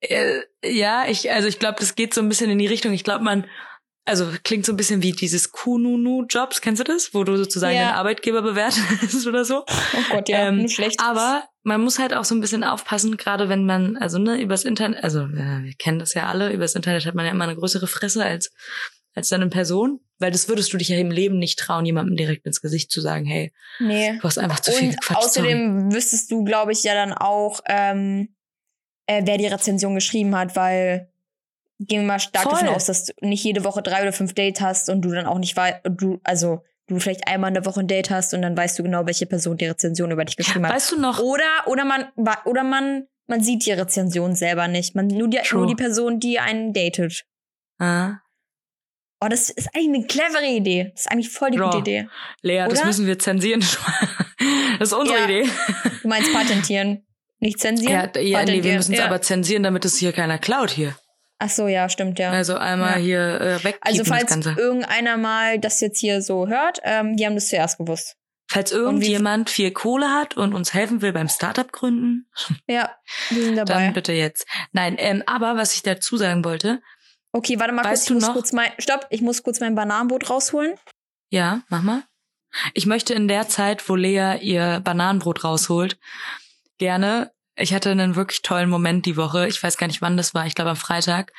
[0.01, 2.93] Äh, ja, ich, also ich glaube, das geht so ein bisschen in die Richtung.
[2.93, 3.47] Ich glaube, man,
[4.05, 7.13] also klingt so ein bisschen wie dieses Kununu-Jobs, kennst du das?
[7.13, 7.89] Wo du sozusagen Ja.
[7.89, 9.65] den Arbeitgeber bewertest oder so.
[9.67, 10.99] Oh Gott, ja, Ähm, nur schlecht.
[11.01, 14.63] Aber man muss halt auch so ein bisschen aufpassen, gerade wenn man, also ne, übers
[14.63, 17.55] Internet, also äh, wir kennen das ja alle, übers Internet hat man ja immer eine
[17.55, 18.51] größere Fresse als
[19.15, 22.45] als in Person, weil das würdest du dich ja im Leben nicht trauen, jemandem direkt
[22.45, 24.17] ins Gesicht zu sagen, hey, nee.
[24.17, 25.25] du hast einfach zu viel Und sorry.
[25.25, 28.35] außerdem wüsstest du, glaube ich, ja dann auch, ähm,
[29.07, 31.09] äh, wer die Rezension geschrieben hat, weil
[31.79, 32.53] gehen wir mal stark Voll.
[32.53, 35.25] davon aus, dass du nicht jede Woche drei oder fünf Dates hast und du dann
[35.25, 38.41] auch nicht weißt, du, also du vielleicht einmal in der Woche ein Date hast und
[38.41, 40.73] dann weißt du genau, welche Person die Rezension über dich geschrieben hat.
[40.73, 42.05] Weißt du noch, Oder, oder man,
[42.45, 44.95] oder man, man sieht die Rezension selber nicht.
[44.95, 45.59] Man, nur, die, True.
[45.59, 47.25] nur die Person, die einen datet.
[47.79, 48.19] ah,
[49.25, 50.91] Oh, das ist eigentlich eine clevere Idee.
[50.93, 51.65] Das ist eigentlich voll die Ja.
[51.65, 52.07] gute Idee.
[52.41, 52.85] Lea, das Oder?
[52.87, 53.63] müssen wir zensieren.
[54.77, 55.25] Das ist unsere Ja.
[55.25, 55.49] Idee.
[56.01, 57.05] Du meinst patentieren.
[57.39, 58.09] Nicht zensieren?
[58.15, 59.05] Ja, ja nee, wir müssen es ja.
[59.05, 60.95] aber zensieren, damit es hier keiner klaut hier.
[61.39, 62.31] Ach so, ja, stimmt, ja.
[62.31, 63.05] Also einmal Ja.
[63.05, 67.25] hier äh, wegpiepen Also das falls irgendeiner mal das jetzt hier so hört, ähm, die
[67.25, 68.17] haben das zuerst gewusst.
[68.47, 72.27] Falls irgendjemand viel Kohle hat und uns helfen will beim Startup gründen,
[72.67, 72.91] Ja,
[73.29, 73.73] wir sind dabei.
[73.73, 74.45] dann bitte jetzt.
[74.73, 76.81] Nein, ähm, aber was ich dazu sagen wollte,
[77.35, 79.59] Okay, warte mal kurz, Weißt ich du muss noch- kurz mein, stopp, ich muss kurz
[79.59, 80.75] mein Bananenbrot rausholen.
[81.29, 82.03] ja, mach mal.
[82.73, 85.97] Ich möchte in der Zeit, wo Lea ihr Bananenbrot rausholt,
[86.77, 90.33] gerne, ich hatte einen wirklich tollen Moment die Woche, ich weiß gar nicht wann das
[90.33, 91.33] war, ich glaube am Freitag,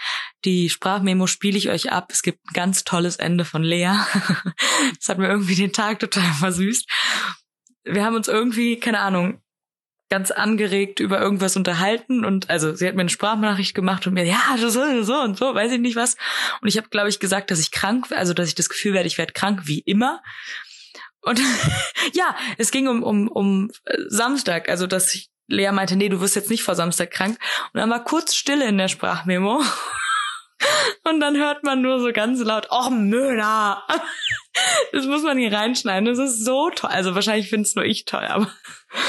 [0.45, 2.09] die Sprachmemo spiele ich euch ab.
[2.11, 3.93] Es gibt ein ganz tolles Ende von Lea.
[4.99, 6.87] Das hat mir irgendwie den Tag total versüßt.
[7.85, 9.41] Wir haben uns irgendwie, keine Ahnung,
[10.09, 14.25] ganz angeregt über irgendwas unterhalten und also sie hat mir eine Sprachnachricht gemacht und mir
[14.25, 14.69] ja so
[15.03, 16.17] so und so weiß ich nicht was.
[16.61, 19.09] Und ich habe glaube ich gesagt dass ich krank also dass ich das Gefühl werde
[19.09, 20.23] ich werde krank wie immer.
[21.23, 21.41] Und
[22.13, 24.69] ja es ging um um um äh, Samstag.
[24.69, 27.39] Also dass ich Lea meinte nee du wirst jetzt nicht vor Samstag krank.
[27.73, 29.63] Und dann war kurz Stille in der Sprachmemo.
[31.05, 33.83] Und dann hört man nur so ganz laut oh Möder
[34.93, 36.07] Das muss man hier reinschneiden.
[36.07, 36.91] Das ist so toll.
[36.91, 38.53] Also wahrscheinlich finde es nur ich toll, aber.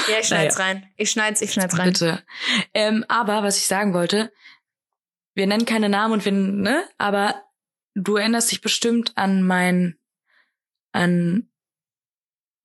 [0.08, 0.70] Ja, ich schneid's naja.
[0.70, 0.90] rein.
[0.96, 1.92] Ich schneid's, ich schneid's rein.
[1.92, 2.22] Bitte.
[2.74, 4.32] Ähm, aber was ich sagen wollte,
[5.34, 6.84] wir nennen keine Namen und wir, ne?
[6.98, 7.42] Aber
[7.94, 9.98] du erinnerst dich bestimmt an mein,
[10.92, 11.48] an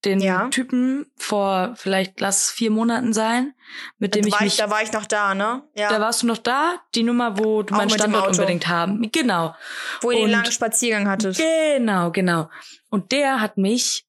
[0.06, 0.48] den ja.
[0.50, 3.54] Typen vor vielleicht lass vier Monaten sein,
[3.98, 4.54] mit dem ich mich.
[4.54, 5.64] Ich, da war ich noch da, ne?
[5.76, 5.90] Ja.
[5.90, 9.10] Da warst du noch da, die Nummer, wo du meinen Standort unbedingt haben.
[9.12, 9.56] Genau.
[10.02, 11.38] Wo ihr den langen Spaziergang hattet.
[11.38, 12.50] Genau, genau.
[12.90, 14.06] Und der hat mich,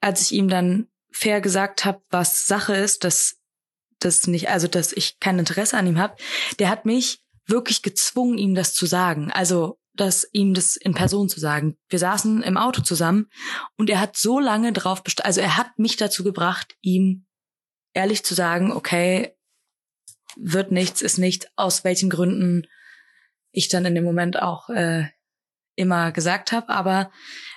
[0.00, 3.36] als ich ihm dann fair gesagt habe, was Sache ist, dass
[4.00, 6.16] das nicht, also dass ich kein Interesse an ihm habe,
[6.58, 9.32] der hat mich wirklich gezwungen, ihm das zu sagen.
[9.32, 11.76] Also das ihm das in Person zu sagen.
[11.88, 13.28] Wir saßen im Auto zusammen
[13.76, 17.26] und er hat so lange drauf bestand, also er hat mich dazu gebracht, ihm
[17.94, 19.36] ehrlich zu sagen, okay,
[20.36, 22.66] wird nichts, ist nichts, aus welchen Gründen
[23.50, 25.08] ich dann in dem Moment auch äh,
[25.74, 26.68] immer gesagt habe.
[26.68, 27.10] Aber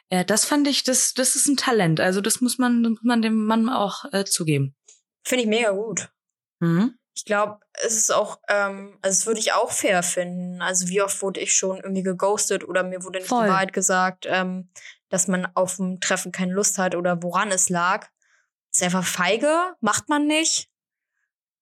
[0.10, 2.00] äh, das fand ich, das, das ist ein Talent.
[2.00, 4.76] Also das muss man, muss man dem Mann auch äh, zugeben.
[5.24, 6.10] Finde ich mega gut.
[6.60, 6.98] Mhm.
[7.14, 10.62] Ich glaube, es ist auch, ähm, also das würde ich auch fair finden.
[10.62, 13.46] Also wie oft wurde ich schon irgendwie geghostet oder mir wurde nicht Voll.
[13.46, 14.70] die Wahrheit gesagt, ähm,
[15.10, 18.08] dass man auf dem Treffen keine Lust hat oder woran es lag.
[18.72, 20.70] ist einfach feige, macht man nicht.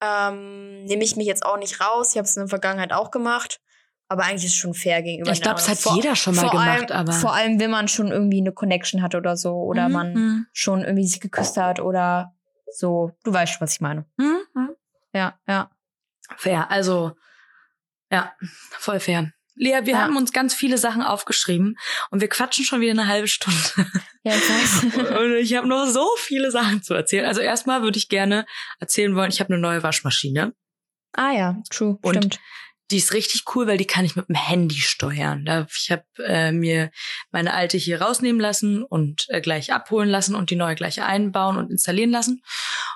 [0.02, 2.12] Ähm, Nehme ich mich jetzt auch nicht raus.
[2.12, 3.60] Ich habe es in der Vergangenheit auch gemacht.
[4.08, 5.32] Aber eigentlich ist es schon fair gegenüber.
[5.32, 7.14] Ich glaube, es hat vor, jeder schon mal gemacht, allem, aber.
[7.14, 9.54] Vor allem, wenn man schon irgendwie eine Connection hat oder so.
[9.54, 9.94] Oder mhm.
[9.94, 10.46] man mhm.
[10.52, 12.34] schon irgendwie sich geküsst hat oder
[12.72, 13.12] so.
[13.24, 14.06] Du weißt schon, was ich meine.
[14.18, 14.39] Mhm.
[15.14, 15.72] Ja, ja.
[16.38, 17.16] Fair, also
[18.12, 18.34] ja,
[18.72, 19.32] voll fair.
[19.56, 20.00] Lea, wir ja.
[20.00, 21.76] haben uns ganz viele Sachen aufgeschrieben
[22.12, 23.58] und wir quatschen schon wieder eine halbe Stunde.
[24.24, 24.84] Ja, ich weiß.
[25.22, 27.26] und ich habe noch so viele Sachen zu erzählen.
[27.26, 28.46] Also erstmal würde ich gerne
[28.80, 30.54] erzählen wollen, ich habe eine neue Waschmaschine.
[31.14, 32.40] Ah ja, true, und stimmt
[32.92, 35.46] die ist richtig cool, weil die kann ich mit dem Handy steuern.
[35.78, 36.92] Ich habe äh, mir
[37.32, 41.58] meine alte hier rausnehmen lassen und äh, gleich abholen lassen und die neue gleich einbauen
[41.58, 42.42] und installieren lassen.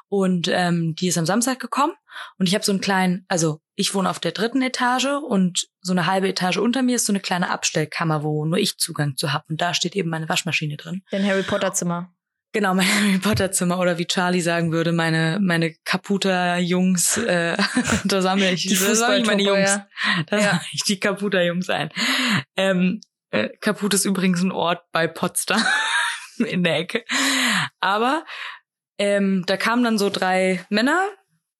[0.07, 1.93] Und ähm, die ist am Samstag gekommen
[2.37, 5.93] und ich habe so einen kleinen, also ich wohne auf der dritten Etage und so
[5.93, 9.33] eine halbe Etage unter mir ist so eine kleine Abstellkammer, wo nur ich Zugang zu
[9.33, 9.45] habe.
[9.49, 11.03] Und da steht eben meine Waschmaschine drin.
[11.11, 12.13] Dein Harry Potter Zimmer.
[12.53, 17.57] Genau, mein Harry Potter Zimmer oder wie Charlie sagen würde, meine meine Kaputa Jungs, äh,
[18.05, 19.87] da sammle ich, die da sammle ich meine Jungs, ja.
[20.27, 20.43] da ja.
[20.43, 21.89] sammle ich die Kaputa Jungs ein.
[22.55, 25.63] Ähm, äh, Kaput ist übrigens ein Ort bei Potsdam
[26.37, 27.03] in der Ecke,
[27.81, 28.23] aber
[28.99, 31.09] ähm, da kamen dann so drei Männer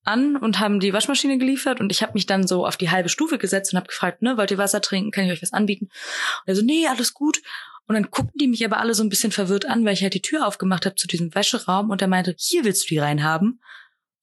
[0.04, 3.08] an und haben die Waschmaschine geliefert und ich habe mich dann so auf die halbe
[3.08, 5.86] Stufe gesetzt und habe gefragt, ne, wollt ihr Wasser trinken, kann ich euch was anbieten?
[5.86, 7.40] Und er so, nee, alles gut.
[7.86, 10.14] Und dann guckten die mich aber alle so ein bisschen verwirrt an, weil ich halt
[10.14, 13.60] die Tür aufgemacht habe zu diesem Wäscheraum und er meinte, hier willst du die reinhaben?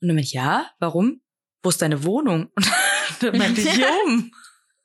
[0.01, 1.21] Und dann meinte ich, ja, warum?
[1.61, 2.51] Wo ist deine Wohnung?
[2.55, 2.65] Und
[3.21, 4.31] dann meinte ich, hier oben.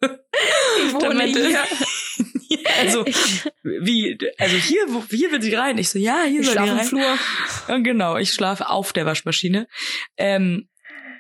[0.03, 1.61] Ich wohne meinte, hier.
[2.79, 3.05] also,
[3.63, 5.79] wie, also hier, wo, hier will sie rein.
[5.79, 6.79] Ich so, ja, hier ich soll die rein.
[6.81, 7.19] Im Flur.
[7.69, 9.69] Ja, genau, ich schlafe auf der Waschmaschine.
[10.19, 10.69] Ähm,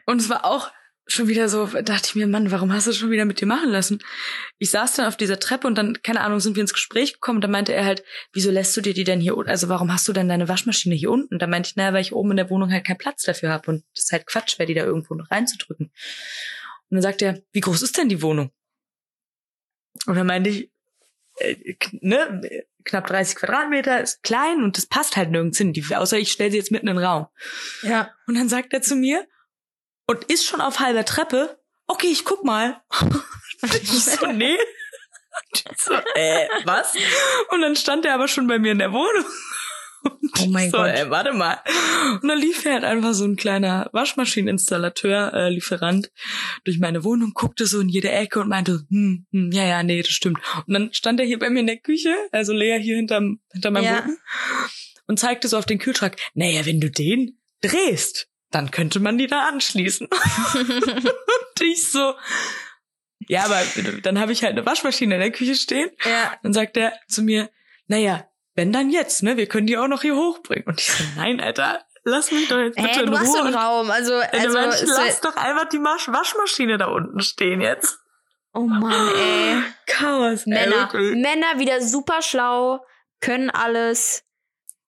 [0.04, 0.70] und es war auch
[1.06, 3.70] schon wieder so, dachte ich mir, Mann, warum hast du schon wieder mit dir machen
[3.70, 4.02] lassen?
[4.58, 7.40] Ich saß dann auf dieser Treppe und dann, keine Ahnung, sind wir ins Gespräch gekommen.
[7.40, 9.50] Da meinte er halt, wieso lässt du dir die denn hier unten?
[9.50, 11.38] Also warum hast du denn deine Waschmaschine hier unten?
[11.38, 13.70] Da meinte ich, naja, weil ich oben in der Wohnung halt keinen Platz dafür habe
[13.70, 15.86] und das ist halt Quatsch, wäre die da irgendwo noch reinzudrücken.
[15.86, 18.50] Und dann sagt er, wie groß ist denn die Wohnung?
[20.06, 20.70] Und dann meinte ich,
[21.38, 22.40] äh, ne,
[22.84, 26.50] knapp 30 Quadratmeter, ist klein und das passt halt nirgends hin, die, außer ich stelle
[26.50, 27.26] sie jetzt mitten in den Raum.
[27.82, 28.12] Ja.
[28.26, 29.26] Und dann sagt er zu mir,
[30.06, 31.58] und ist schon auf halber Treppe.
[31.86, 32.82] Okay, ich guck mal.
[33.62, 34.56] ich so, nee.
[35.76, 36.94] so, äh, was?
[37.50, 39.24] Und dann stand er aber schon bei mir in der Wohnung.
[40.02, 40.88] Und oh mein so, Gott.
[40.88, 41.58] Ey, warte mal.
[42.22, 46.10] Und dann lief er halt einfach so ein kleiner Waschmaschineninstallateur, äh, Lieferant
[46.64, 50.02] durch meine Wohnung, guckte so in jede Ecke und meinte, hm, hm, ja, ja, nee,
[50.02, 50.38] das stimmt.
[50.66, 53.70] Und dann stand er hier bei mir in der Küche, also Lea hier hinterm, hinter
[53.70, 54.00] meinem ja.
[54.00, 54.18] Boden
[55.06, 59.26] und zeigte so auf den Kühlschrank, naja, wenn du den drehst, dann könnte man die
[59.26, 60.06] da anschließen.
[60.54, 62.14] und ich so,
[63.28, 63.60] ja, aber
[64.02, 65.90] dann habe ich halt eine Waschmaschine in der Küche stehen.
[66.04, 66.32] Ja.
[66.42, 67.50] Dann sagt er zu mir,
[67.86, 69.36] naja, wenn dann jetzt, ne?
[69.36, 70.64] Wir können die auch noch hier hochbringen.
[70.66, 73.20] Und ich so, nein, Alter, lass mich doch jetzt bitte hey, in du Ruhe.
[73.20, 77.98] hast einen Raum, also, also Mensch, lass doch einfach die Waschmaschine da unten stehen jetzt.
[78.54, 79.62] Oh Mann, ey.
[79.86, 80.46] Chaos.
[80.46, 82.82] Männer, ey, Männer wieder super schlau,
[83.20, 84.24] können alles.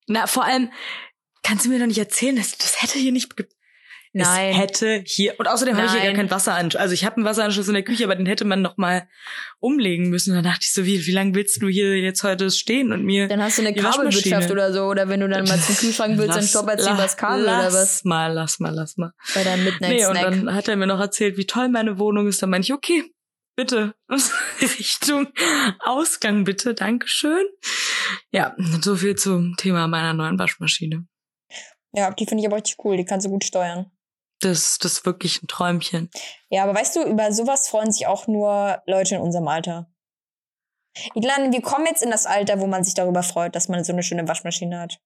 [0.06, 0.72] Na, vor allem,
[1.42, 3.28] kannst du mir doch nicht erzählen, das, das hätte hier nicht
[4.12, 4.52] Nein.
[4.52, 6.80] Es hätte hier und außerdem habe ich hier gar keinen Wasseranschluss.
[6.80, 9.08] Also ich habe einen Wasseranschluss in der Küche, aber den hätte man noch mal
[9.60, 10.34] umlegen müssen.
[10.34, 13.28] Da dachte ich so, wie, wie lange willst du hier jetzt heute stehen und mir
[13.28, 16.36] Dann hast du eine Kabelwirtschaft oder so oder wenn du dann mal zum Kühlschrank willst,
[16.36, 18.04] dann stoppert sie das Kabel lass oder was?
[18.04, 19.12] mal, lass mal, lass mal.
[19.34, 20.26] Bei deinem Midnight nee, Snack.
[20.26, 22.42] und dann hat er mir noch erzählt, wie toll meine Wohnung ist.
[22.42, 23.04] Dann meine ich, okay,
[23.56, 23.94] bitte
[24.60, 25.28] Richtung
[25.80, 27.44] Ausgang bitte, Dankeschön.
[28.30, 31.06] Ja, so viel zum Thema meiner neuen Waschmaschine.
[31.92, 32.96] Ja, die finde ich aber richtig cool.
[32.96, 33.90] Die kannst du gut steuern.
[34.40, 36.10] Das, das ist wirklich ein Träumchen.
[36.48, 39.90] Ja, aber weißt du, über sowas freuen sich auch nur Leute in unserem Alter.
[41.14, 43.84] Ich glaube, wir kommen jetzt in das Alter, wo man sich darüber freut, dass man
[43.84, 45.00] so eine schöne Waschmaschine hat.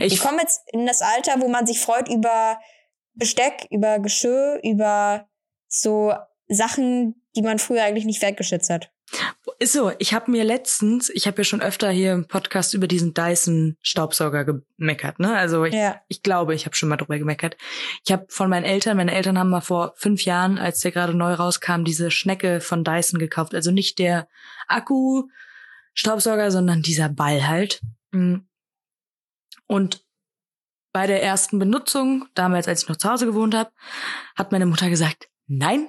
[0.00, 2.60] Ich, Wir kommen jetzt in das Alter, wo man sich freut über
[3.14, 5.28] Besteck, über Geschirr, über
[5.68, 6.12] so
[6.48, 8.92] Sachen, die man früher eigentlich nicht wertgeschätzt hat.
[9.62, 13.12] So, ich habe mir letztens, ich habe ja schon öfter hier im Podcast über diesen
[13.12, 15.36] Dyson Staubsauger gemeckert, ne?
[15.36, 16.00] Also ich, Ja.
[16.08, 17.56] ich glaube, ich habe schon mal drüber gemeckert.
[18.04, 21.14] Ich habe von meinen Eltern, meine Eltern haben mal vor fünf Jahren, als der gerade
[21.14, 23.54] neu rauskam, diese Schnecke von Dyson gekauft.
[23.54, 24.28] Also nicht der
[24.66, 25.28] Akku
[25.92, 27.82] Staubsauger, sondern dieser Ball halt.
[28.12, 28.36] Mm.
[29.66, 30.04] Und
[30.92, 33.70] bei der ersten Benutzung, damals als ich noch zu Hause gewohnt habe,
[34.36, 35.88] hat meine Mutter gesagt, nein,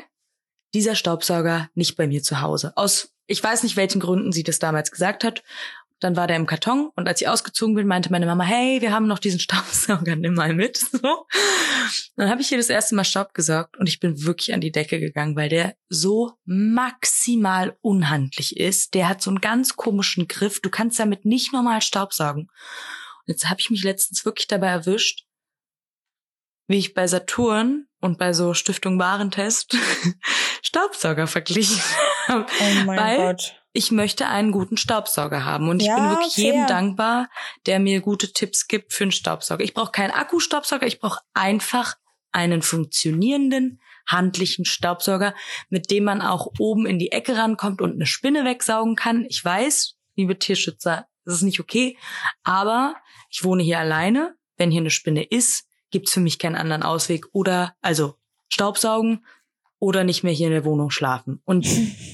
[0.74, 2.74] dieser Staubsauger nicht bei mir zu Hause.
[2.76, 5.44] Aus, ich weiß nicht, welchen Gründen sie das damals gesagt hat.
[6.00, 8.92] Dann war der im Karton und als ich ausgezogen bin, meinte meine Mama, hey, wir
[8.92, 10.78] haben noch diesen Staubsauger, nimm mal mit.
[10.78, 11.28] So.
[12.16, 14.72] Dann habe ich hier das erste Mal Staub gesaugt und ich bin wirklich an die
[14.72, 18.96] Decke gegangen, weil der so maximal unhandlich ist.
[18.96, 20.60] Der hat so einen ganz komischen Griff.
[20.60, 22.44] Du kannst damit nicht normal Staubsaugen.
[22.44, 25.26] Und jetzt habe ich mich letztens wirklich dabei erwischt,
[26.72, 29.78] wie ich bei Saturn und bei so Stiftung Warentest
[30.62, 31.82] Staubsauger verglichen
[32.28, 32.46] habe.
[32.60, 33.56] Oh mein Weil Gott.
[33.74, 35.70] ich möchte einen guten Staubsauger haben.
[35.70, 36.44] Und ich Ja, bin wirklich fair.
[36.46, 37.30] jedem dankbar,
[37.66, 39.64] der mir gute Tipps gibt für einen Staubsauger.
[39.64, 41.96] Ich brauche keinen Akkustaubsauger, ich brauche einfach
[42.32, 45.36] einen funktionierenden, handlichen Staubsauger,
[45.70, 49.26] mit dem man auch oben in die Ecke rankommt und eine Spinne wegsaugen kann.
[49.30, 51.98] Ich weiß, liebe Tierschützer, das ist nicht okay,
[52.44, 52.96] aber
[53.30, 54.36] ich wohne hier alleine.
[54.58, 57.26] Wenn hier eine Spinne ist, gibt's für mich keinen anderen Ausweg.
[57.34, 58.16] Oder, also,
[58.50, 59.26] Staubsaugen
[59.80, 61.42] oder nicht mehr hier in der Wohnung schlafen.
[61.46, 61.68] Und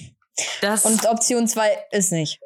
[0.61, 0.85] das.
[0.85, 2.39] Und Option zwei ist nicht.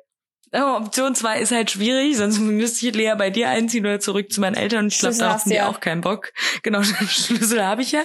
[0.54, 4.42] Option zwei ist halt schwierig, sonst müsste ich Lea bei dir einziehen oder zurück zu
[4.42, 4.86] meinen Eltern.
[4.86, 5.70] Und ich glaube, da haben die ja.
[5.70, 6.34] auch keinen Bock.
[6.64, 8.04] Genau, den Schlüssel habe ich ja.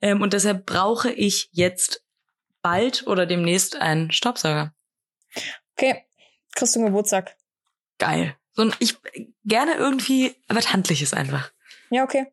[0.00, 2.04] Ähm, und deshalb brauche ich jetzt
[2.62, 4.72] bald oder demnächst einen Staubsauger.
[5.76, 6.04] Okay,
[6.54, 7.36] kriegst du einen Geburtstag.
[7.98, 8.36] Geil.
[8.52, 8.96] So ein, ich
[9.44, 11.50] gerne irgendwie was Handliches einfach.
[11.90, 12.26] Ja, okay.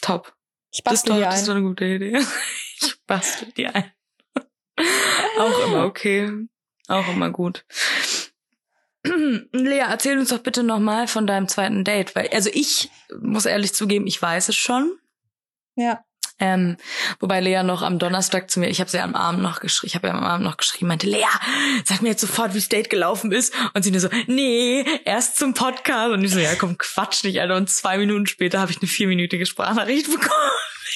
[0.00, 0.34] Top.
[0.72, 1.58] Ich Das ist, bastel doch, dir das ist doch ein.
[1.58, 2.18] eine gute Idee.
[2.78, 3.90] Ich bastel dir ein.
[5.38, 6.30] Auch immer okay.
[6.88, 7.64] Auch immer gut.
[9.52, 13.72] Lea, erzähl uns doch bitte nochmal von deinem zweiten Date, weil, also ich muss ehrlich
[13.72, 14.98] zugeben, ich weiß es schon.
[15.76, 16.04] Ja.
[16.38, 16.76] Ähm,
[17.20, 19.94] wobei Lea noch am Donnerstag zu mir, ich habe sie am Abend noch geschrieben, ich
[19.94, 21.24] habe ja am Abend noch geschrieben, meinte, Lea,
[21.84, 23.54] sag mir jetzt sofort, wie das Date gelaufen ist.
[23.72, 26.12] Und sie nur so, nee, erst zum Podcast.
[26.12, 27.56] Und ich so, ja, komm, quatsch nicht, Alter.
[27.56, 30.50] Und zwei Minuten später habe ich eine vierminütige Sprachnachricht bekommen.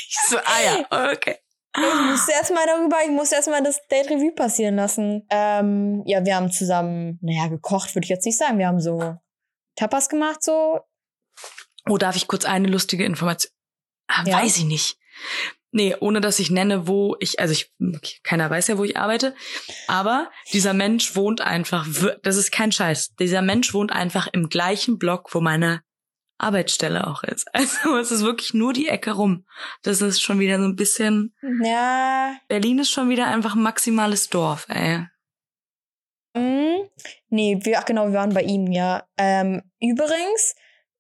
[0.09, 1.37] Ich so, ah ja, okay.
[1.77, 5.25] Ich musste erstmal darüber, ich musste erstmal das Date Revue passieren lassen.
[5.31, 8.59] Ähm, ja, wir haben zusammen, naja, gekocht würde ich jetzt nicht sagen.
[8.59, 9.17] Wir haben so
[9.77, 10.81] Tapas gemacht, so.
[11.89, 13.53] Oh, darf ich kurz eine lustige Information?
[14.09, 14.43] Ah, Ja.
[14.43, 14.97] Weiß ich nicht.
[15.73, 17.73] Nee, ohne dass ich nenne, wo ich, also ich,
[18.25, 19.37] keiner weiß ja, wo ich arbeite,
[19.87, 21.87] aber dieser Mensch wohnt einfach,
[22.23, 25.83] das ist kein Scheiß, dieser Mensch wohnt einfach im gleichen Block, wo meine
[26.39, 27.47] Arbeitsstelle auch ist.
[27.55, 29.45] Also es ist wirklich nur die Ecke rum.
[29.83, 34.29] Das ist schon wieder so ein bisschen, Ja, Berlin ist schon wieder einfach ein maximales
[34.29, 35.07] Dorf, ey.
[36.35, 36.89] Mm,
[37.29, 39.07] nee, wir, ach genau, wir waren bei ihm, ja.
[39.17, 40.57] Ähm, übrigens,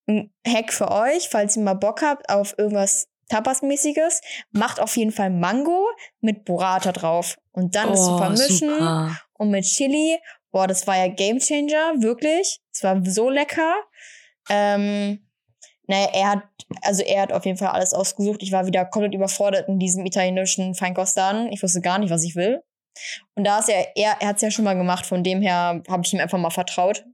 [0.07, 5.13] ein Hack für euch, falls ihr mal Bock habt auf irgendwas Tapas-mäßiges, macht auf jeden
[5.13, 5.89] Fall Mango
[6.21, 7.39] mit Burrata drauf.
[7.53, 9.21] Und dann ist zu vermischen Oh, super.
[9.39, 10.19] und mit Chili.
[10.53, 12.61] Boah, das war ja Gamechanger, wirklich.
[12.73, 13.75] Es war so lecker.
[14.49, 15.25] Ähm,
[15.87, 16.43] naja, er hat,
[16.83, 18.43] also er hat auf jeden Fall alles ausgesucht.
[18.43, 21.53] Ich war wieder komplett überfordert in diesem italienischen Feinkostladen.
[21.53, 22.63] Ich wusste gar nicht, was ich will.
[23.35, 25.83] Und da ist er, er, er hat es ja schon mal gemacht, von dem her
[25.89, 27.05] habe ich ihm einfach mal vertraut.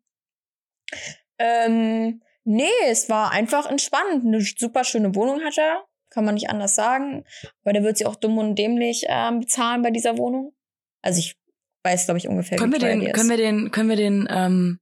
[1.38, 4.24] Ähm, nee, es war einfach entspannt.
[4.24, 5.84] Eine super schöne Wohnung hat er.
[6.16, 7.26] Kann man nicht anders sagen.
[7.62, 10.54] Aber der wird sie auch dumm und dämlich ähm, bezahlen bei dieser Wohnung.
[11.02, 11.36] Also ich
[11.84, 14.80] weiß, glaube ich, ungefähr, Können wie wir den, können wir den, können wir den, ähm,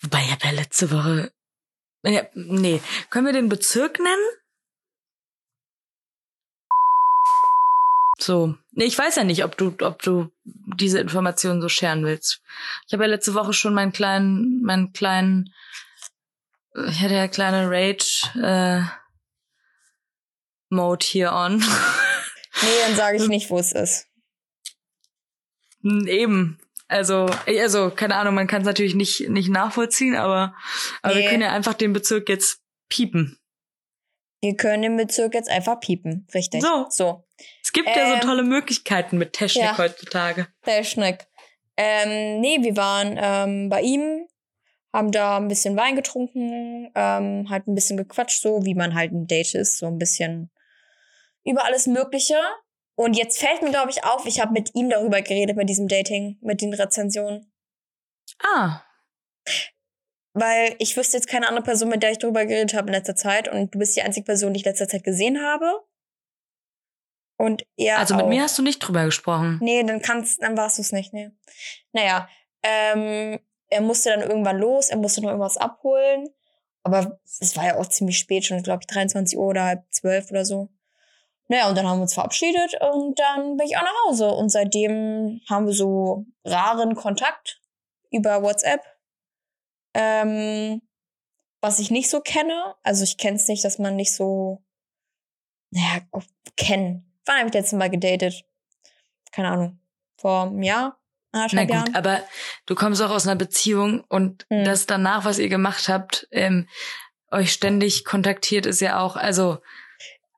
[0.00, 1.30] wobei ich habe ja letzte Woche,
[2.02, 4.28] ja, nee, können wir den Bezirk nennen?
[8.18, 12.42] So, nee, ich weiß ja nicht, ob du, ob du diese Informationen so scheren willst.
[12.88, 15.54] Ich habe ja letzte Woche schon meinen kleinen, meinen kleinen,
[16.74, 19.01] ich hatte ja kleine Rage äh,
[20.72, 21.58] Mode hier on.
[21.58, 24.08] Nee, dann sage ich nicht, wo es ist.
[25.82, 26.58] Hm, Eben.
[26.88, 30.54] Also, also, keine Ahnung, man kann es natürlich nicht, nicht nachvollziehen, aber,
[31.00, 31.28] aber wir Nee.
[31.30, 32.60] können ja einfach den Bezirk jetzt
[32.90, 33.38] piepen.
[34.42, 36.26] Wir können den Bezirk jetzt einfach piepen.
[36.34, 36.60] Richtig.
[36.60, 36.86] So.
[36.90, 37.24] So.
[37.62, 39.78] Es gibt ja Ähm, so tolle Möglichkeiten mit Technik ja.
[39.78, 40.48] heutzutage.
[40.66, 41.26] Der Schneck.
[41.78, 44.26] Ähm, nee, wir waren ähm, bei ihm,
[44.92, 49.12] haben da ein bisschen Wein getrunken, ähm, halt ein bisschen gequatscht, so wie man halt
[49.12, 50.50] ein Date ist, so ein bisschen
[51.44, 52.38] über alles Mögliche.
[52.94, 55.88] Und jetzt fällt mir, glaube ich, auf, ich habe mit ihm darüber geredet, mit diesem
[55.88, 57.52] Dating, mit den Rezensionen.
[58.42, 58.82] Ah.
[60.34, 63.16] Weil ich wüsste jetzt keine andere Person, mit der ich darüber geredet habe in letzter
[63.16, 63.48] Zeit.
[63.48, 65.84] Und du bist die einzige Person, die ich in letzter Zeit gesehen habe.
[67.38, 67.98] Und er.
[67.98, 68.28] Also mit auch.
[68.28, 69.58] mir hast du nicht drüber gesprochen.
[69.60, 71.30] Nee, dann kannst, dann warst du es nicht, nee.
[71.92, 72.28] Naja,
[72.62, 76.28] ähm, er musste dann irgendwann los, er musste noch irgendwas abholen.
[76.84, 80.30] Aber es war ja auch ziemlich spät, schon, glaube ich, 23 Uhr oder halb zwölf
[80.30, 80.68] oder so.
[81.52, 84.30] Naja, und dann haben wir uns verabschiedet und dann bin ich auch nach Hause.
[84.30, 87.60] Und seitdem haben wir so raren Kontakt
[88.10, 88.80] über WhatsApp.
[89.92, 90.80] Ähm,
[91.60, 92.74] was ich nicht so kenne.
[92.82, 94.64] Also ich kenne es nicht, dass man nicht so,
[95.70, 96.00] naja,
[96.56, 97.20] kennen.
[97.26, 98.46] Wann habe ich letztes Mal gedatet?
[99.30, 99.78] Keine Ahnung.
[100.16, 100.98] Vor einem Jahr?
[101.32, 101.94] Na gut, Jahren.
[101.94, 102.22] aber
[102.64, 104.64] du kommst auch aus einer Beziehung und hm.
[104.64, 106.66] das danach, was ihr gemacht habt, ähm,
[107.30, 109.58] euch ständig kontaktiert, ist ja auch, also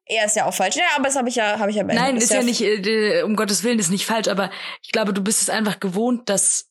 [0.07, 0.76] er ist ja auch falsch.
[0.76, 2.05] Ja, aber das habe ich ja, habe ich ja beendet.
[2.05, 4.50] Nein, ist, ist ja, ja nicht, äh, um Gottes Willen, ist nicht falsch, aber
[4.82, 6.70] ich glaube, du bist es einfach gewohnt, dass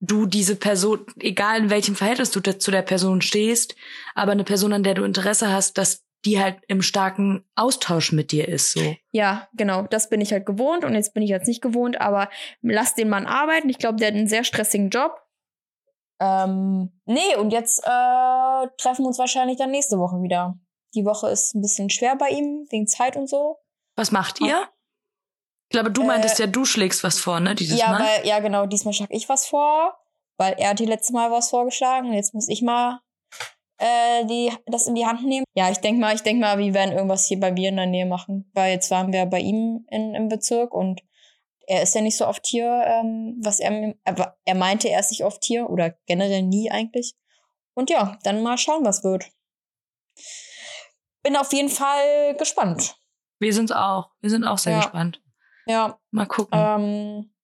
[0.00, 3.74] du diese Person, egal in welchem Verhältnis du zu der Person stehst,
[4.14, 8.32] aber eine Person, an der du Interesse hast, dass die halt im starken Austausch mit
[8.32, 8.96] dir ist, so.
[9.12, 9.82] Ja, genau.
[9.82, 12.28] Das bin ich halt gewohnt und jetzt bin ich jetzt nicht gewohnt, aber
[12.60, 13.68] lass den Mann arbeiten.
[13.68, 15.20] Ich glaube, der hat einen sehr stressigen Job.
[16.20, 20.58] Ähm, nee, und jetzt äh, treffen wir uns wahrscheinlich dann nächste Woche wieder.
[20.94, 23.58] Die Woche ist ein bisschen schwer bei ihm, wegen Zeit und so.
[23.96, 24.68] Was macht ihr?
[25.68, 27.54] Ich glaube, du meintest äh, ja, du schlägst was vor, ne?
[27.54, 28.00] Dieses ja, Mal.
[28.00, 29.98] Weil, ja, genau, diesmal schlag ich was vor,
[30.38, 32.14] weil er hat die letzte Mal was vorgeschlagen.
[32.14, 33.00] Jetzt muss ich mal
[33.76, 35.44] äh, die, das in die Hand nehmen.
[35.54, 37.86] Ja, ich denke mal, ich denke mal, wir werden irgendwas hier bei mir in der
[37.86, 38.50] Nähe machen.
[38.54, 41.02] Weil jetzt waren wir bei ihm in, im Bezirk und
[41.66, 45.10] er ist ja nicht so oft hier, ähm, was er, er, er meinte, er ist
[45.10, 47.14] nicht oft hier oder generell nie eigentlich.
[47.74, 49.30] Und ja, dann mal schauen, was wird.
[51.28, 52.96] Bin auf jeden Fall gespannt.
[53.38, 54.12] Wir sind auch.
[54.22, 54.78] Wir sind auch sehr ja.
[54.78, 55.20] gespannt.
[55.66, 56.00] Ja.
[56.10, 56.58] Mal gucken.
[56.58, 57.34] Ähm,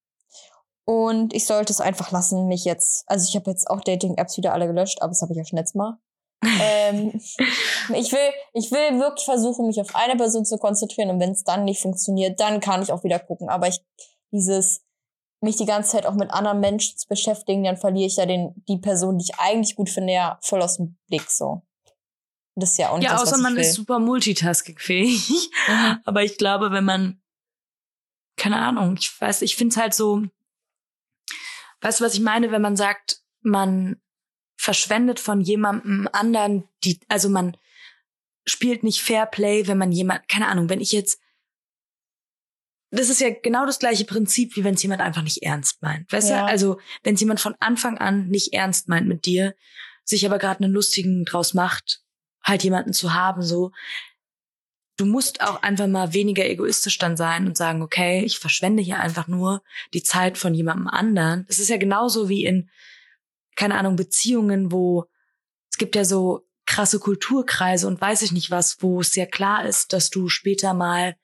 [0.87, 3.05] und ich sollte es einfach lassen, mich jetzt.
[3.09, 5.59] Also ich habe jetzt auch Dating-Apps wieder alle gelöscht, aber das habe ich ja schon
[5.59, 5.99] letztes Mal
[6.63, 7.13] ähm,
[7.95, 11.45] ich will, ich will wirklich versuchen, mich auf eine Person zu konzentrieren und wenn es
[11.45, 13.51] dann nicht funktioniert, dann kann ich auch wieder gucken.
[13.51, 13.83] Aber ich,
[14.31, 14.83] dieses,
[15.43, 18.55] mich die ganze Zeit auch mit anderen Menschen zu beschäftigen, dann verliere ich ja den,
[18.67, 21.63] die Person, die ich eigentlich gut finde, ja voll aus dem Blick, so.
[22.57, 25.29] Das ist ja auch nicht Ja, das, außer man ist super multitaskingfähig.
[25.69, 25.99] Mhm.
[26.05, 27.21] Aber ich glaube, wenn man,
[28.37, 30.23] keine Ahnung, ich weiß, ich finde es halt so,
[31.81, 34.01] weißt du, was ich meine, wenn man sagt, man
[34.57, 37.57] verschwendet von jemandem anderen, die, also man
[38.47, 41.19] spielt nicht Fairplay, wenn man jemand, keine Ahnung, wenn ich jetzt,
[42.91, 46.13] das ist ja genau das gleiche Prinzip, wie wenn es jemand einfach nicht ernst meint.
[46.13, 46.43] Weißt ja.
[46.43, 46.47] du?
[46.47, 49.57] Also, wenn es jemand von Anfang an nicht ernst meint mit dir,
[50.05, 52.04] sich aber gerade einen lustigen draus macht,
[52.45, 53.73] halt jemanden zu haben, so,
[54.97, 59.01] du musst auch einfach mal weniger egoistisch dann sein und sagen, okay, ich verschwende hier
[59.01, 61.47] einfach nur die Zeit von jemandem anderen.
[61.49, 62.71] Das ist ja genauso wie in
[63.57, 65.07] keine Ahnung, Beziehungen, wo
[65.71, 69.67] es gibt ja so krasse Kulturkreise und weiß ich nicht was, wo es sehr klar
[69.67, 71.17] ist, dass du später mal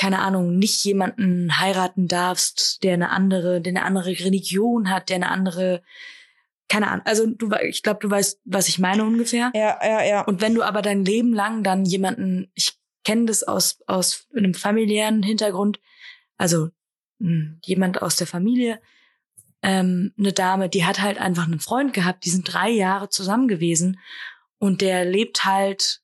[0.00, 5.16] keine Ahnung, nicht jemanden heiraten darfst, der eine andere, der eine andere Religion hat, der
[5.16, 5.82] eine andere,
[6.68, 7.06] keine Ahnung.
[7.06, 9.50] Also du, ich glaube, du weißt, was ich meine ungefähr.
[9.54, 10.20] Ja, ja, ja.
[10.22, 14.54] Und wenn du aber dein Leben lang dann jemanden, ich kenne das aus aus einem
[14.54, 15.80] familiären Hintergrund,
[16.36, 16.68] also
[17.18, 18.80] mh, hm, jemand aus der Familie,
[19.62, 23.48] ähm, eine Dame, die hat halt einfach einen Freund gehabt, die sind drei Jahre zusammen
[23.48, 23.98] gewesen
[24.58, 26.02] und der lebt halt,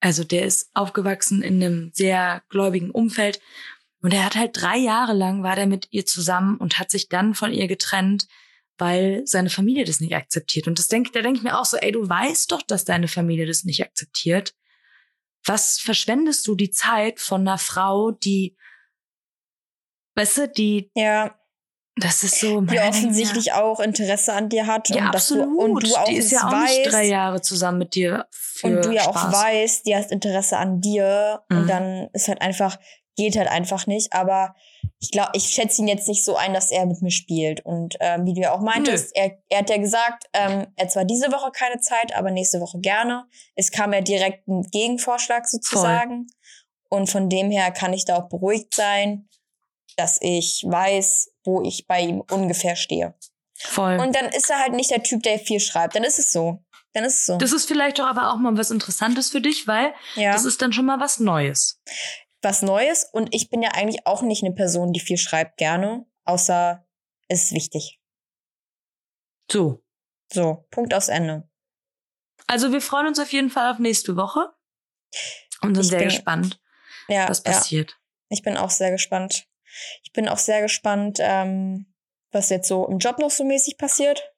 [0.00, 3.40] also der ist aufgewachsen in einem sehr gläubigen Umfeld
[4.02, 7.08] und er hat halt drei Jahre lang war der mit ihr zusammen und hat sich
[7.08, 8.28] dann von ihr getrennt,
[8.78, 10.66] weil seine Familie das nicht akzeptiert.
[10.66, 13.08] Und das denke, da denke ich mir auch so, ey, du weißt doch, dass deine
[13.08, 14.54] Familie das nicht akzeptiert.
[15.44, 18.56] Was verschwendest du die Zeit von einer Frau, die,
[20.14, 21.38] weißt du, die, ja
[21.96, 22.60] das ist so.
[22.60, 23.62] Die offensichtlich ja.
[23.62, 24.88] auch Interesse an dir hat.
[24.88, 25.46] Ja, und absolut.
[25.46, 28.26] Du, und du auch die ist ja auch weißt, drei Jahre zusammen mit dir.
[28.62, 29.16] Und du ja Spaß.
[29.16, 31.42] auch weißt, die hat Interesse an dir.
[31.48, 31.56] Mhm.
[31.56, 32.78] Und dann ist halt einfach,
[33.16, 34.12] geht halt einfach nicht.
[34.12, 34.54] Aber
[35.00, 37.64] ich glaube, ich schätze ihn jetzt nicht so ein, dass er mit mir spielt.
[37.64, 41.04] Und ähm, wie du ja auch meintest, er, er hat ja gesagt, ähm, er zwar
[41.04, 43.26] diese Woche keine Zeit, aber nächste Woche gerne.
[43.54, 46.26] Es kam ja direkt ein Gegenvorschlag sozusagen.
[46.26, 46.98] Voll.
[46.98, 49.28] Und von dem her kann ich da auch beruhigt sein,
[49.96, 53.14] dass ich weiß, wo ich bei ihm ungefähr stehe.
[53.56, 53.98] Voll.
[53.98, 55.96] Und dann ist er halt nicht der Typ, der viel schreibt.
[55.96, 56.60] Dann ist es so.
[56.92, 57.36] Dann ist es so.
[57.38, 60.32] Das ist vielleicht doch aber auch mal was Interessantes für dich, weil ja.
[60.32, 61.80] das ist dann schon mal was Neues.
[62.44, 63.04] Was Neues.
[63.04, 66.06] Und ich bin ja eigentlich auch nicht eine Person, die viel schreibt gerne.
[66.24, 66.86] Außer
[67.28, 68.00] es ist wichtig.
[69.50, 69.82] So.
[70.32, 71.48] So, Punkt aus Ende.
[72.46, 74.52] Also wir freuen uns auf jeden Fall auf nächste Woche
[75.62, 76.60] und sind Ich sehr bin- gespannt,
[77.08, 77.52] Ja, was ja.
[77.52, 77.98] passiert.
[78.28, 79.46] Ich bin auch sehr gespannt.
[80.02, 81.94] Ich bin auch sehr gespannt, ähm,
[82.32, 84.34] was jetzt so im Job noch so mäßig passiert.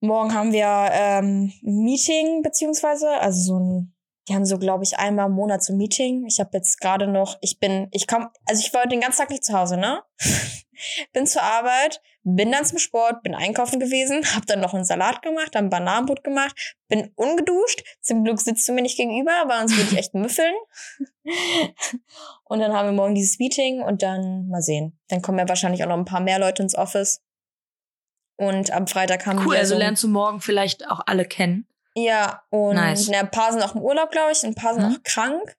[0.00, 3.94] Morgen haben wir ähm, ein Meeting, beziehungsweise, also so ein,
[4.30, 6.24] die haben so, glaube ich, einmal im Monat so ein Meeting.
[6.24, 9.30] Ich habe jetzt gerade noch, ich bin, ich komm, also ich war den ganzen Tag
[9.30, 10.04] nicht zu Hause, ne?
[11.12, 15.22] bin zur Arbeit, bin dann zum Sport, bin einkaufen gewesen, habe dann noch einen Salat
[15.22, 17.82] gemacht, dann Bananenbrot gemacht, bin ungeduscht.
[18.02, 20.54] Zum Glück sitzt du mir nicht gegenüber, weil sonst würde ich echt müffeln.
[22.44, 24.96] und dann haben wir morgen dieses Meeting und dann mal sehen.
[25.08, 27.20] Dann kommen ja wahrscheinlich auch noch ein paar mehr Leute ins Office.
[28.36, 31.66] Und am Freitag haben Cool, wir also so lernst du morgen vielleicht auch alle kennen.
[31.94, 33.08] Ja, und Nice.
[33.08, 34.96] na, ein paar sind auch im Urlaub, glaube ich, und ein paar sind Mhm.
[34.96, 35.56] auch krank.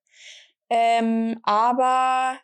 [0.70, 2.38] Ähm, aber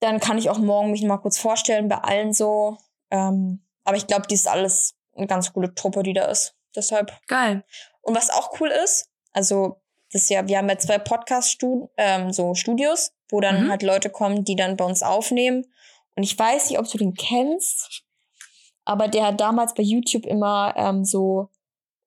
[0.00, 2.76] dann kann ich auch morgen mich mal kurz vorstellen bei allen so.
[3.10, 6.56] Ähm, aber ich glaube, die ist alles eine ganz coole Truppe, die da ist.
[6.74, 7.12] Deshalb.
[7.28, 7.64] Geil.
[8.00, 9.80] Und was auch cool ist, also
[10.10, 13.70] das ist ja, wir haben ja zwei Podcast-Studios, ähm, so Studios, wo dann Mhm.
[13.70, 15.64] halt Leute kommen, die dann bei uns aufnehmen.
[16.16, 18.02] Und ich weiß nicht, ob du den kennst,
[18.84, 21.48] aber der hat damals bei YouTube immer ähm, so,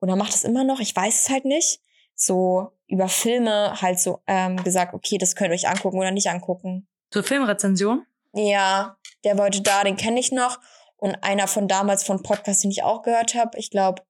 [0.06, 1.82] oder macht es immer noch, ich weiß es halt nicht,
[2.14, 6.30] so über Filme halt so ähm, gesagt, okay, das könnt ihr euch angucken oder nicht
[6.30, 6.88] angucken.
[7.10, 8.06] Zur Filmrezension?
[8.34, 10.60] Ja, der heute da, den kenne ich noch.
[10.98, 14.04] Und einer von damals von Podcast, den ich auch gehört habe, ich glaube,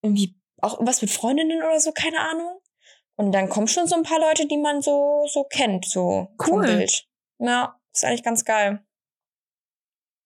[0.00, 2.58] irgendwie auch irgendwas mit Freundinnen oder so, keine Ahnung.
[3.16, 6.54] Und dann kommen schon so ein paar Leute, die man so, so kennt, so vom
[6.54, 6.64] Cool.
[6.64, 7.06] Bild.
[7.38, 8.82] Ja, ist eigentlich ganz geil.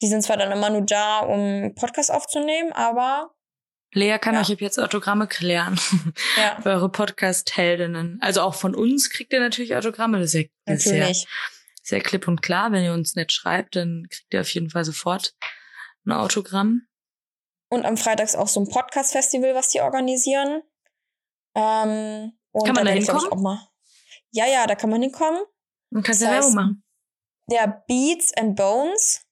[0.03, 3.34] Die sind zwar dann immer nur da, um Podcast aufzunehmen, aber
[3.95, 4.40] Lea kann Ja.
[4.42, 5.78] euch jetzt Autogramme klären.
[6.36, 8.18] ja, Für eure Podcast-Heldinnen.
[8.20, 10.18] Also auch von uns kriegt ihr natürlich Autogramme.
[10.20, 11.26] Das ist ja, natürlich.
[11.82, 12.72] sehr klipp und klar.
[12.72, 15.34] Wenn ihr uns nicht schreibt, dann kriegt ihr auf jeden Fall sofort
[16.07, 16.86] ein Autogramm.
[17.70, 20.62] Und am Freitag ist auch so ein Podcast-Festival, was die organisieren.
[21.57, 23.32] Ähm, und Kann man da hinkommen?
[23.32, 23.68] auch mal.
[24.32, 25.40] Ja, ja, da kann man hinkommen.
[25.90, 26.84] Man kann Das ja Werbung machen.
[27.51, 29.24] Der Beats and Bones.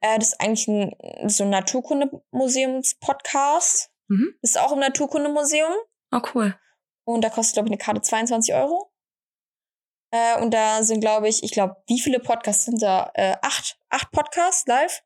[0.00, 0.94] Äh, das ist eigentlich ein,
[1.28, 3.90] so ein Naturkundemuseums-Podcast.
[4.08, 4.34] Mhm.
[4.42, 5.72] Ist auch im Naturkundemuseum.
[6.12, 6.58] Oh, cool.
[7.04, 8.92] Und da kostet, glaube ich, eine Karte 22 Euro.
[10.10, 13.10] Äh, und da sind, glaube ich, ich glaube, wie viele Podcasts sind da?
[13.14, 15.02] Äh, acht, acht Podcasts live.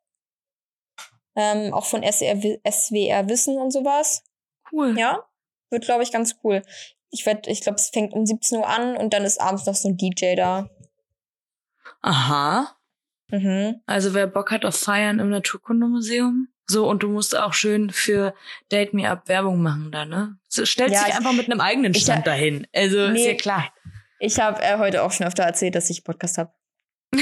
[1.35, 4.23] Ähm, auch von SWR, SWR Wissen und sowas.
[4.71, 4.99] Cool.
[4.99, 5.27] Ja,
[5.71, 6.63] wird, glaube ich, ganz cool.
[7.11, 9.75] Ich werd, ich glaube, es fängt um 17 Uhr an und dann ist abends noch
[9.75, 10.69] so ein DJ da.
[12.03, 12.77] Aha.
[13.33, 13.81] Mhm.
[13.87, 16.49] Also wer Bock hat auf Feiern im Naturkundemuseum.
[16.67, 18.35] So, und du musst auch schön für
[18.71, 20.37] Date Me Up Werbung machen da, ne?
[20.49, 22.67] So, stellst Ja, dich ich- einfach mit einem eigenen Stand dahin.
[22.75, 23.29] Also, ist Nee.
[23.33, 23.73] ja klar.
[24.21, 26.53] Ich habe äh, heute auch schon öfter erzählt, dass ich Podcast habe.
[27.13, 27.21] nee,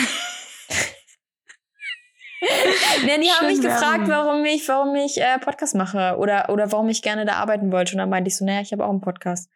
[3.19, 6.89] die haben Schön mich gefragt, warum ich, warum ich äh, Podcast mache oder, oder warum
[6.89, 7.93] ich gerne da arbeiten wollte.
[7.93, 9.51] Und dann meinte ich so, naja, ich habe auch einen Podcast.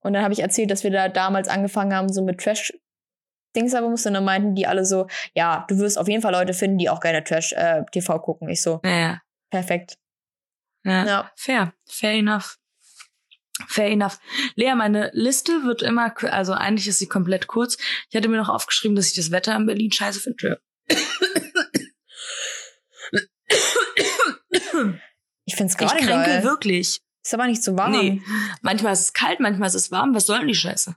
[0.00, 2.38] Und dann habe ich erzählt, dass wir da damals angefangen haben, so mit
[3.54, 4.08] Trash-Dings aber mussten.
[4.08, 6.88] Und dann meinten die alle so, ja, du wirst auf jeden Fall Leute finden, die
[6.90, 8.48] auch gerne Trash-TV gucken.
[8.48, 9.20] Ich so, Naja.
[9.50, 9.96] perfekt.
[10.84, 11.06] Ja.
[11.06, 11.32] Ja.
[11.36, 11.72] Fair.
[11.88, 12.58] Fair enough.
[13.68, 14.18] Fair enough.
[14.56, 17.76] Lea, meine Liste wird immer, also eigentlich ist sie komplett kurz.
[18.10, 20.60] Ich hatte mir noch aufgeschrieben, dass ich das Wetter in Berlin scheiße finde.
[25.46, 26.42] Ich find's Ich gerade kränke geil.
[26.44, 27.00] wirklich.
[27.22, 27.92] Ist aber nicht so warm.
[27.92, 28.22] Nee.
[28.60, 30.14] Manchmal ist es kalt, manchmal ist es warm.
[30.14, 30.94] Was soll denn die Scheiße?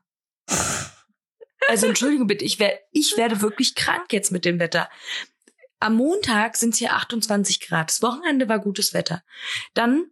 [1.67, 4.89] Also Entschuldigung bitte, ich, wer, ich werde wirklich krank jetzt mit dem Wetter.
[5.79, 7.89] Am Montag sind es hier 28 Grad.
[7.89, 9.23] Das Wochenende war gutes Wetter.
[9.73, 10.09] Dann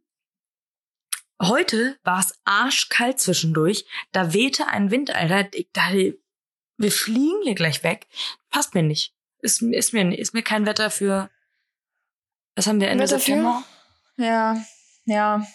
[1.41, 3.85] heute war es arschkalt zwischendurch.
[4.11, 5.47] Da wehte ein Wind, Alter.
[5.53, 6.17] Ich dachte,
[6.77, 8.07] wir fliegen hier gleich weg.
[8.49, 9.13] Passt mir nicht.
[9.39, 11.29] Ist, ist, mir, ist mir kein Wetter für.
[12.55, 13.25] Was haben wir Ende Wetter für?
[13.25, 13.63] September?
[14.17, 14.57] Ja,
[15.05, 15.45] ja.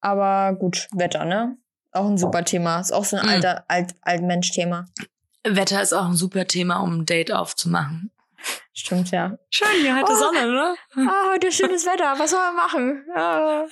[0.00, 1.56] Aber gut, Wetter, ne?
[1.92, 2.80] Auch ein super Thema.
[2.80, 3.28] Ist auch so ein Mhm.
[3.30, 4.86] alter, alt, Altmensch-Thema.
[5.54, 8.10] Wetter ist auch ein super Thema, um ein Date aufzumachen.
[8.72, 9.38] Stimmt, ja.
[9.50, 10.16] Schön, hier heute Oh.
[10.16, 10.74] Sonne, ne?
[11.08, 12.18] Ah, heute ist schönes Wetter.
[12.18, 13.04] Was soll man machen?
[13.14, 13.64] Ah.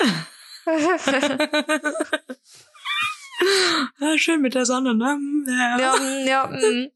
[4.01, 5.19] Ja, schön mit der Sonne, ne?
[5.47, 5.79] Ja.
[5.79, 6.91] ja, mm, ja, mm.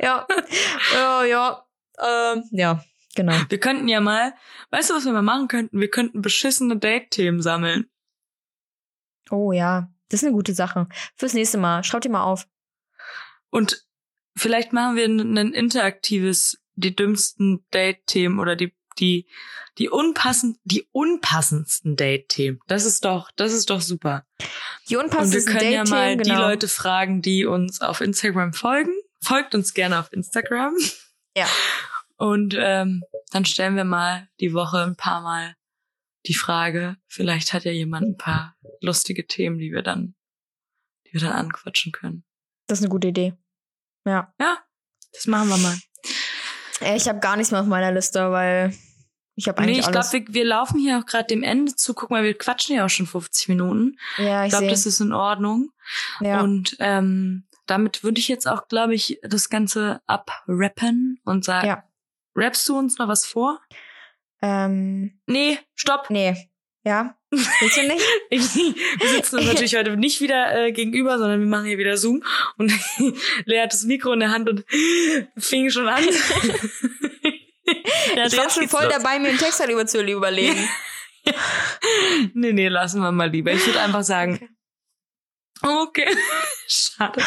[0.00, 0.26] ja,
[0.92, 1.66] ja, ja,
[2.02, 3.34] ähm, ja, genau.
[3.48, 4.34] Wir könnten ja mal,
[4.70, 5.80] weißt du, was wir mal machen könnten?
[5.80, 7.88] Wir könnten beschissene Date-Themen sammeln.
[9.30, 10.88] Oh ja, das ist eine gute Sache.
[11.16, 11.84] Fürs nächste Mal.
[11.84, 12.46] Schreibt die mal auf.
[13.50, 13.86] Und
[14.38, 19.28] vielleicht machen wir ein, interaktives, die dümmsten Date-Themen oder die, die,
[19.78, 22.60] die unpassend, die unpassendsten Date-Themen.
[22.66, 24.26] Das ist doch, das ist doch super.
[24.88, 26.42] Die Und wir unpassendsten können ja mal Date-Themen, die genau.
[26.42, 28.92] Leute fragen, die uns auf Instagram folgen.
[29.20, 30.74] Folgt uns gerne auf Instagram.
[31.36, 31.46] Ja.
[32.16, 35.54] Und ähm, dann stellen wir mal die Woche ein paar Mal
[36.26, 40.14] die Frage, vielleicht hat ja jemand ein paar lustige Themen, die wir dann,
[41.06, 42.24] die wir dann anquatschen können.
[42.66, 43.34] Das ist eine gute Idee.
[44.08, 44.32] Ja.
[44.40, 44.58] Ja,
[45.12, 45.76] das machen wir mal.
[46.96, 48.72] Ich habe gar nichts mehr auf meiner Liste, weil
[49.34, 50.10] ich habe Nee, eigentlich ich alles.
[50.10, 51.94] glaube, wir, wir laufen hier auch gerade dem Ende zu.
[51.94, 53.98] Guck mal, wir quatschen ja auch schon 50 Minuten.
[54.16, 55.70] ja, Ich ich glaube, das ist in Ordnung.
[56.20, 56.40] Ja.
[56.40, 61.84] Und ähm, damit würde ich jetzt auch, glaube ich, das Ganze abrappen und sagen, Ja.
[62.34, 63.60] rappst du uns noch was vor?
[64.40, 66.10] ähm, Nee, stopp.
[66.10, 66.50] nee.
[66.84, 67.16] Ja?
[67.30, 68.04] Willst du nicht?
[68.30, 71.96] Ich, wir sitzen uns natürlich heute nicht wieder äh, gegenüber, sondern wir machen hier wieder
[71.96, 72.22] Zoom.
[72.56, 72.72] Und
[73.44, 74.64] Lea hat das Mikro in der Hand und
[75.38, 76.04] fing schon an.
[78.16, 80.68] ja, ich war schon voll dabei, mir einen Text darüber zu überlegen.
[82.32, 83.52] Nee, nee, lassen wir mal lieber.
[83.52, 84.56] Ich würde einfach sagen,
[85.62, 86.08] okay,
[86.66, 87.22] schade.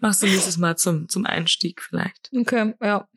[0.00, 2.30] Machst du nächstes Mal zum, zum Einstieg vielleicht.
[2.32, 3.08] Okay, ja.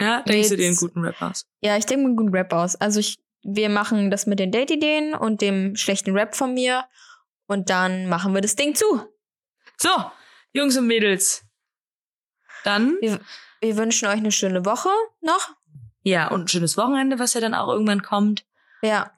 [0.00, 1.44] Ja, denkst du dir einen guten Rap aus?
[1.60, 2.76] Ja, ich denke mir einen guten Rap aus.
[2.76, 3.18] Also ich,
[3.50, 6.84] wir machen das mit den Date-Ideen und dem schlechten Rap von mir.
[7.46, 9.02] Und dann machen wir das Ding zu.
[9.78, 9.88] So,
[10.52, 11.44] Jungs und Mädels.
[12.64, 13.20] Dann, Wir,
[13.60, 14.90] wir wünschen euch eine schöne Woche
[15.20, 15.54] noch.
[16.02, 18.44] ja, und ein schönes Wochenende, was ja dann auch irgendwann kommt.
[18.82, 19.12] Ja.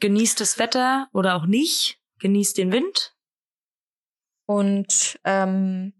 [0.00, 2.00] Genießt das Wetter oder auch nicht.
[2.18, 3.14] Genießt den Wind.
[4.46, 5.92] Und ähm,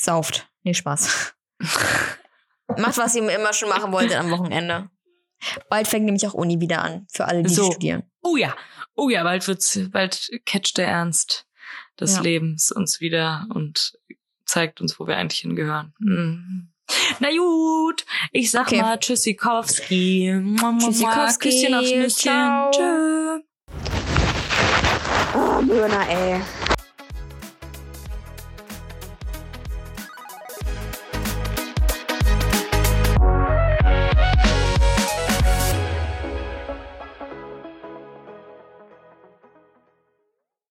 [0.00, 0.48] sauft.
[0.62, 1.34] Nee, Spaß.
[2.76, 4.90] Macht, was ihr immer schon machen wolltet am Wochenende.
[5.68, 7.70] Bald fängt nämlich auch Uni wieder an, für alle, die So.
[7.70, 8.02] studieren.
[8.22, 8.54] Oh ja,
[8.94, 11.46] oh ja, bald wird's, bald catcht der Ernst
[12.00, 12.22] des Ja.
[12.22, 13.98] Lebens uns wieder und
[14.44, 15.94] zeigt uns, wo wir eigentlich hingehören.
[15.98, 16.72] Mhm.
[17.20, 18.80] Na gut, ich sag Okay.
[18.80, 20.32] mal Tschüssikowski.
[20.78, 21.48] Tschüssikowski.
[21.48, 22.70] Küsschen aufs Nüsschen.
[22.72, 23.40] Tschö.
[25.34, 26.40] Oh, Möhner, ey.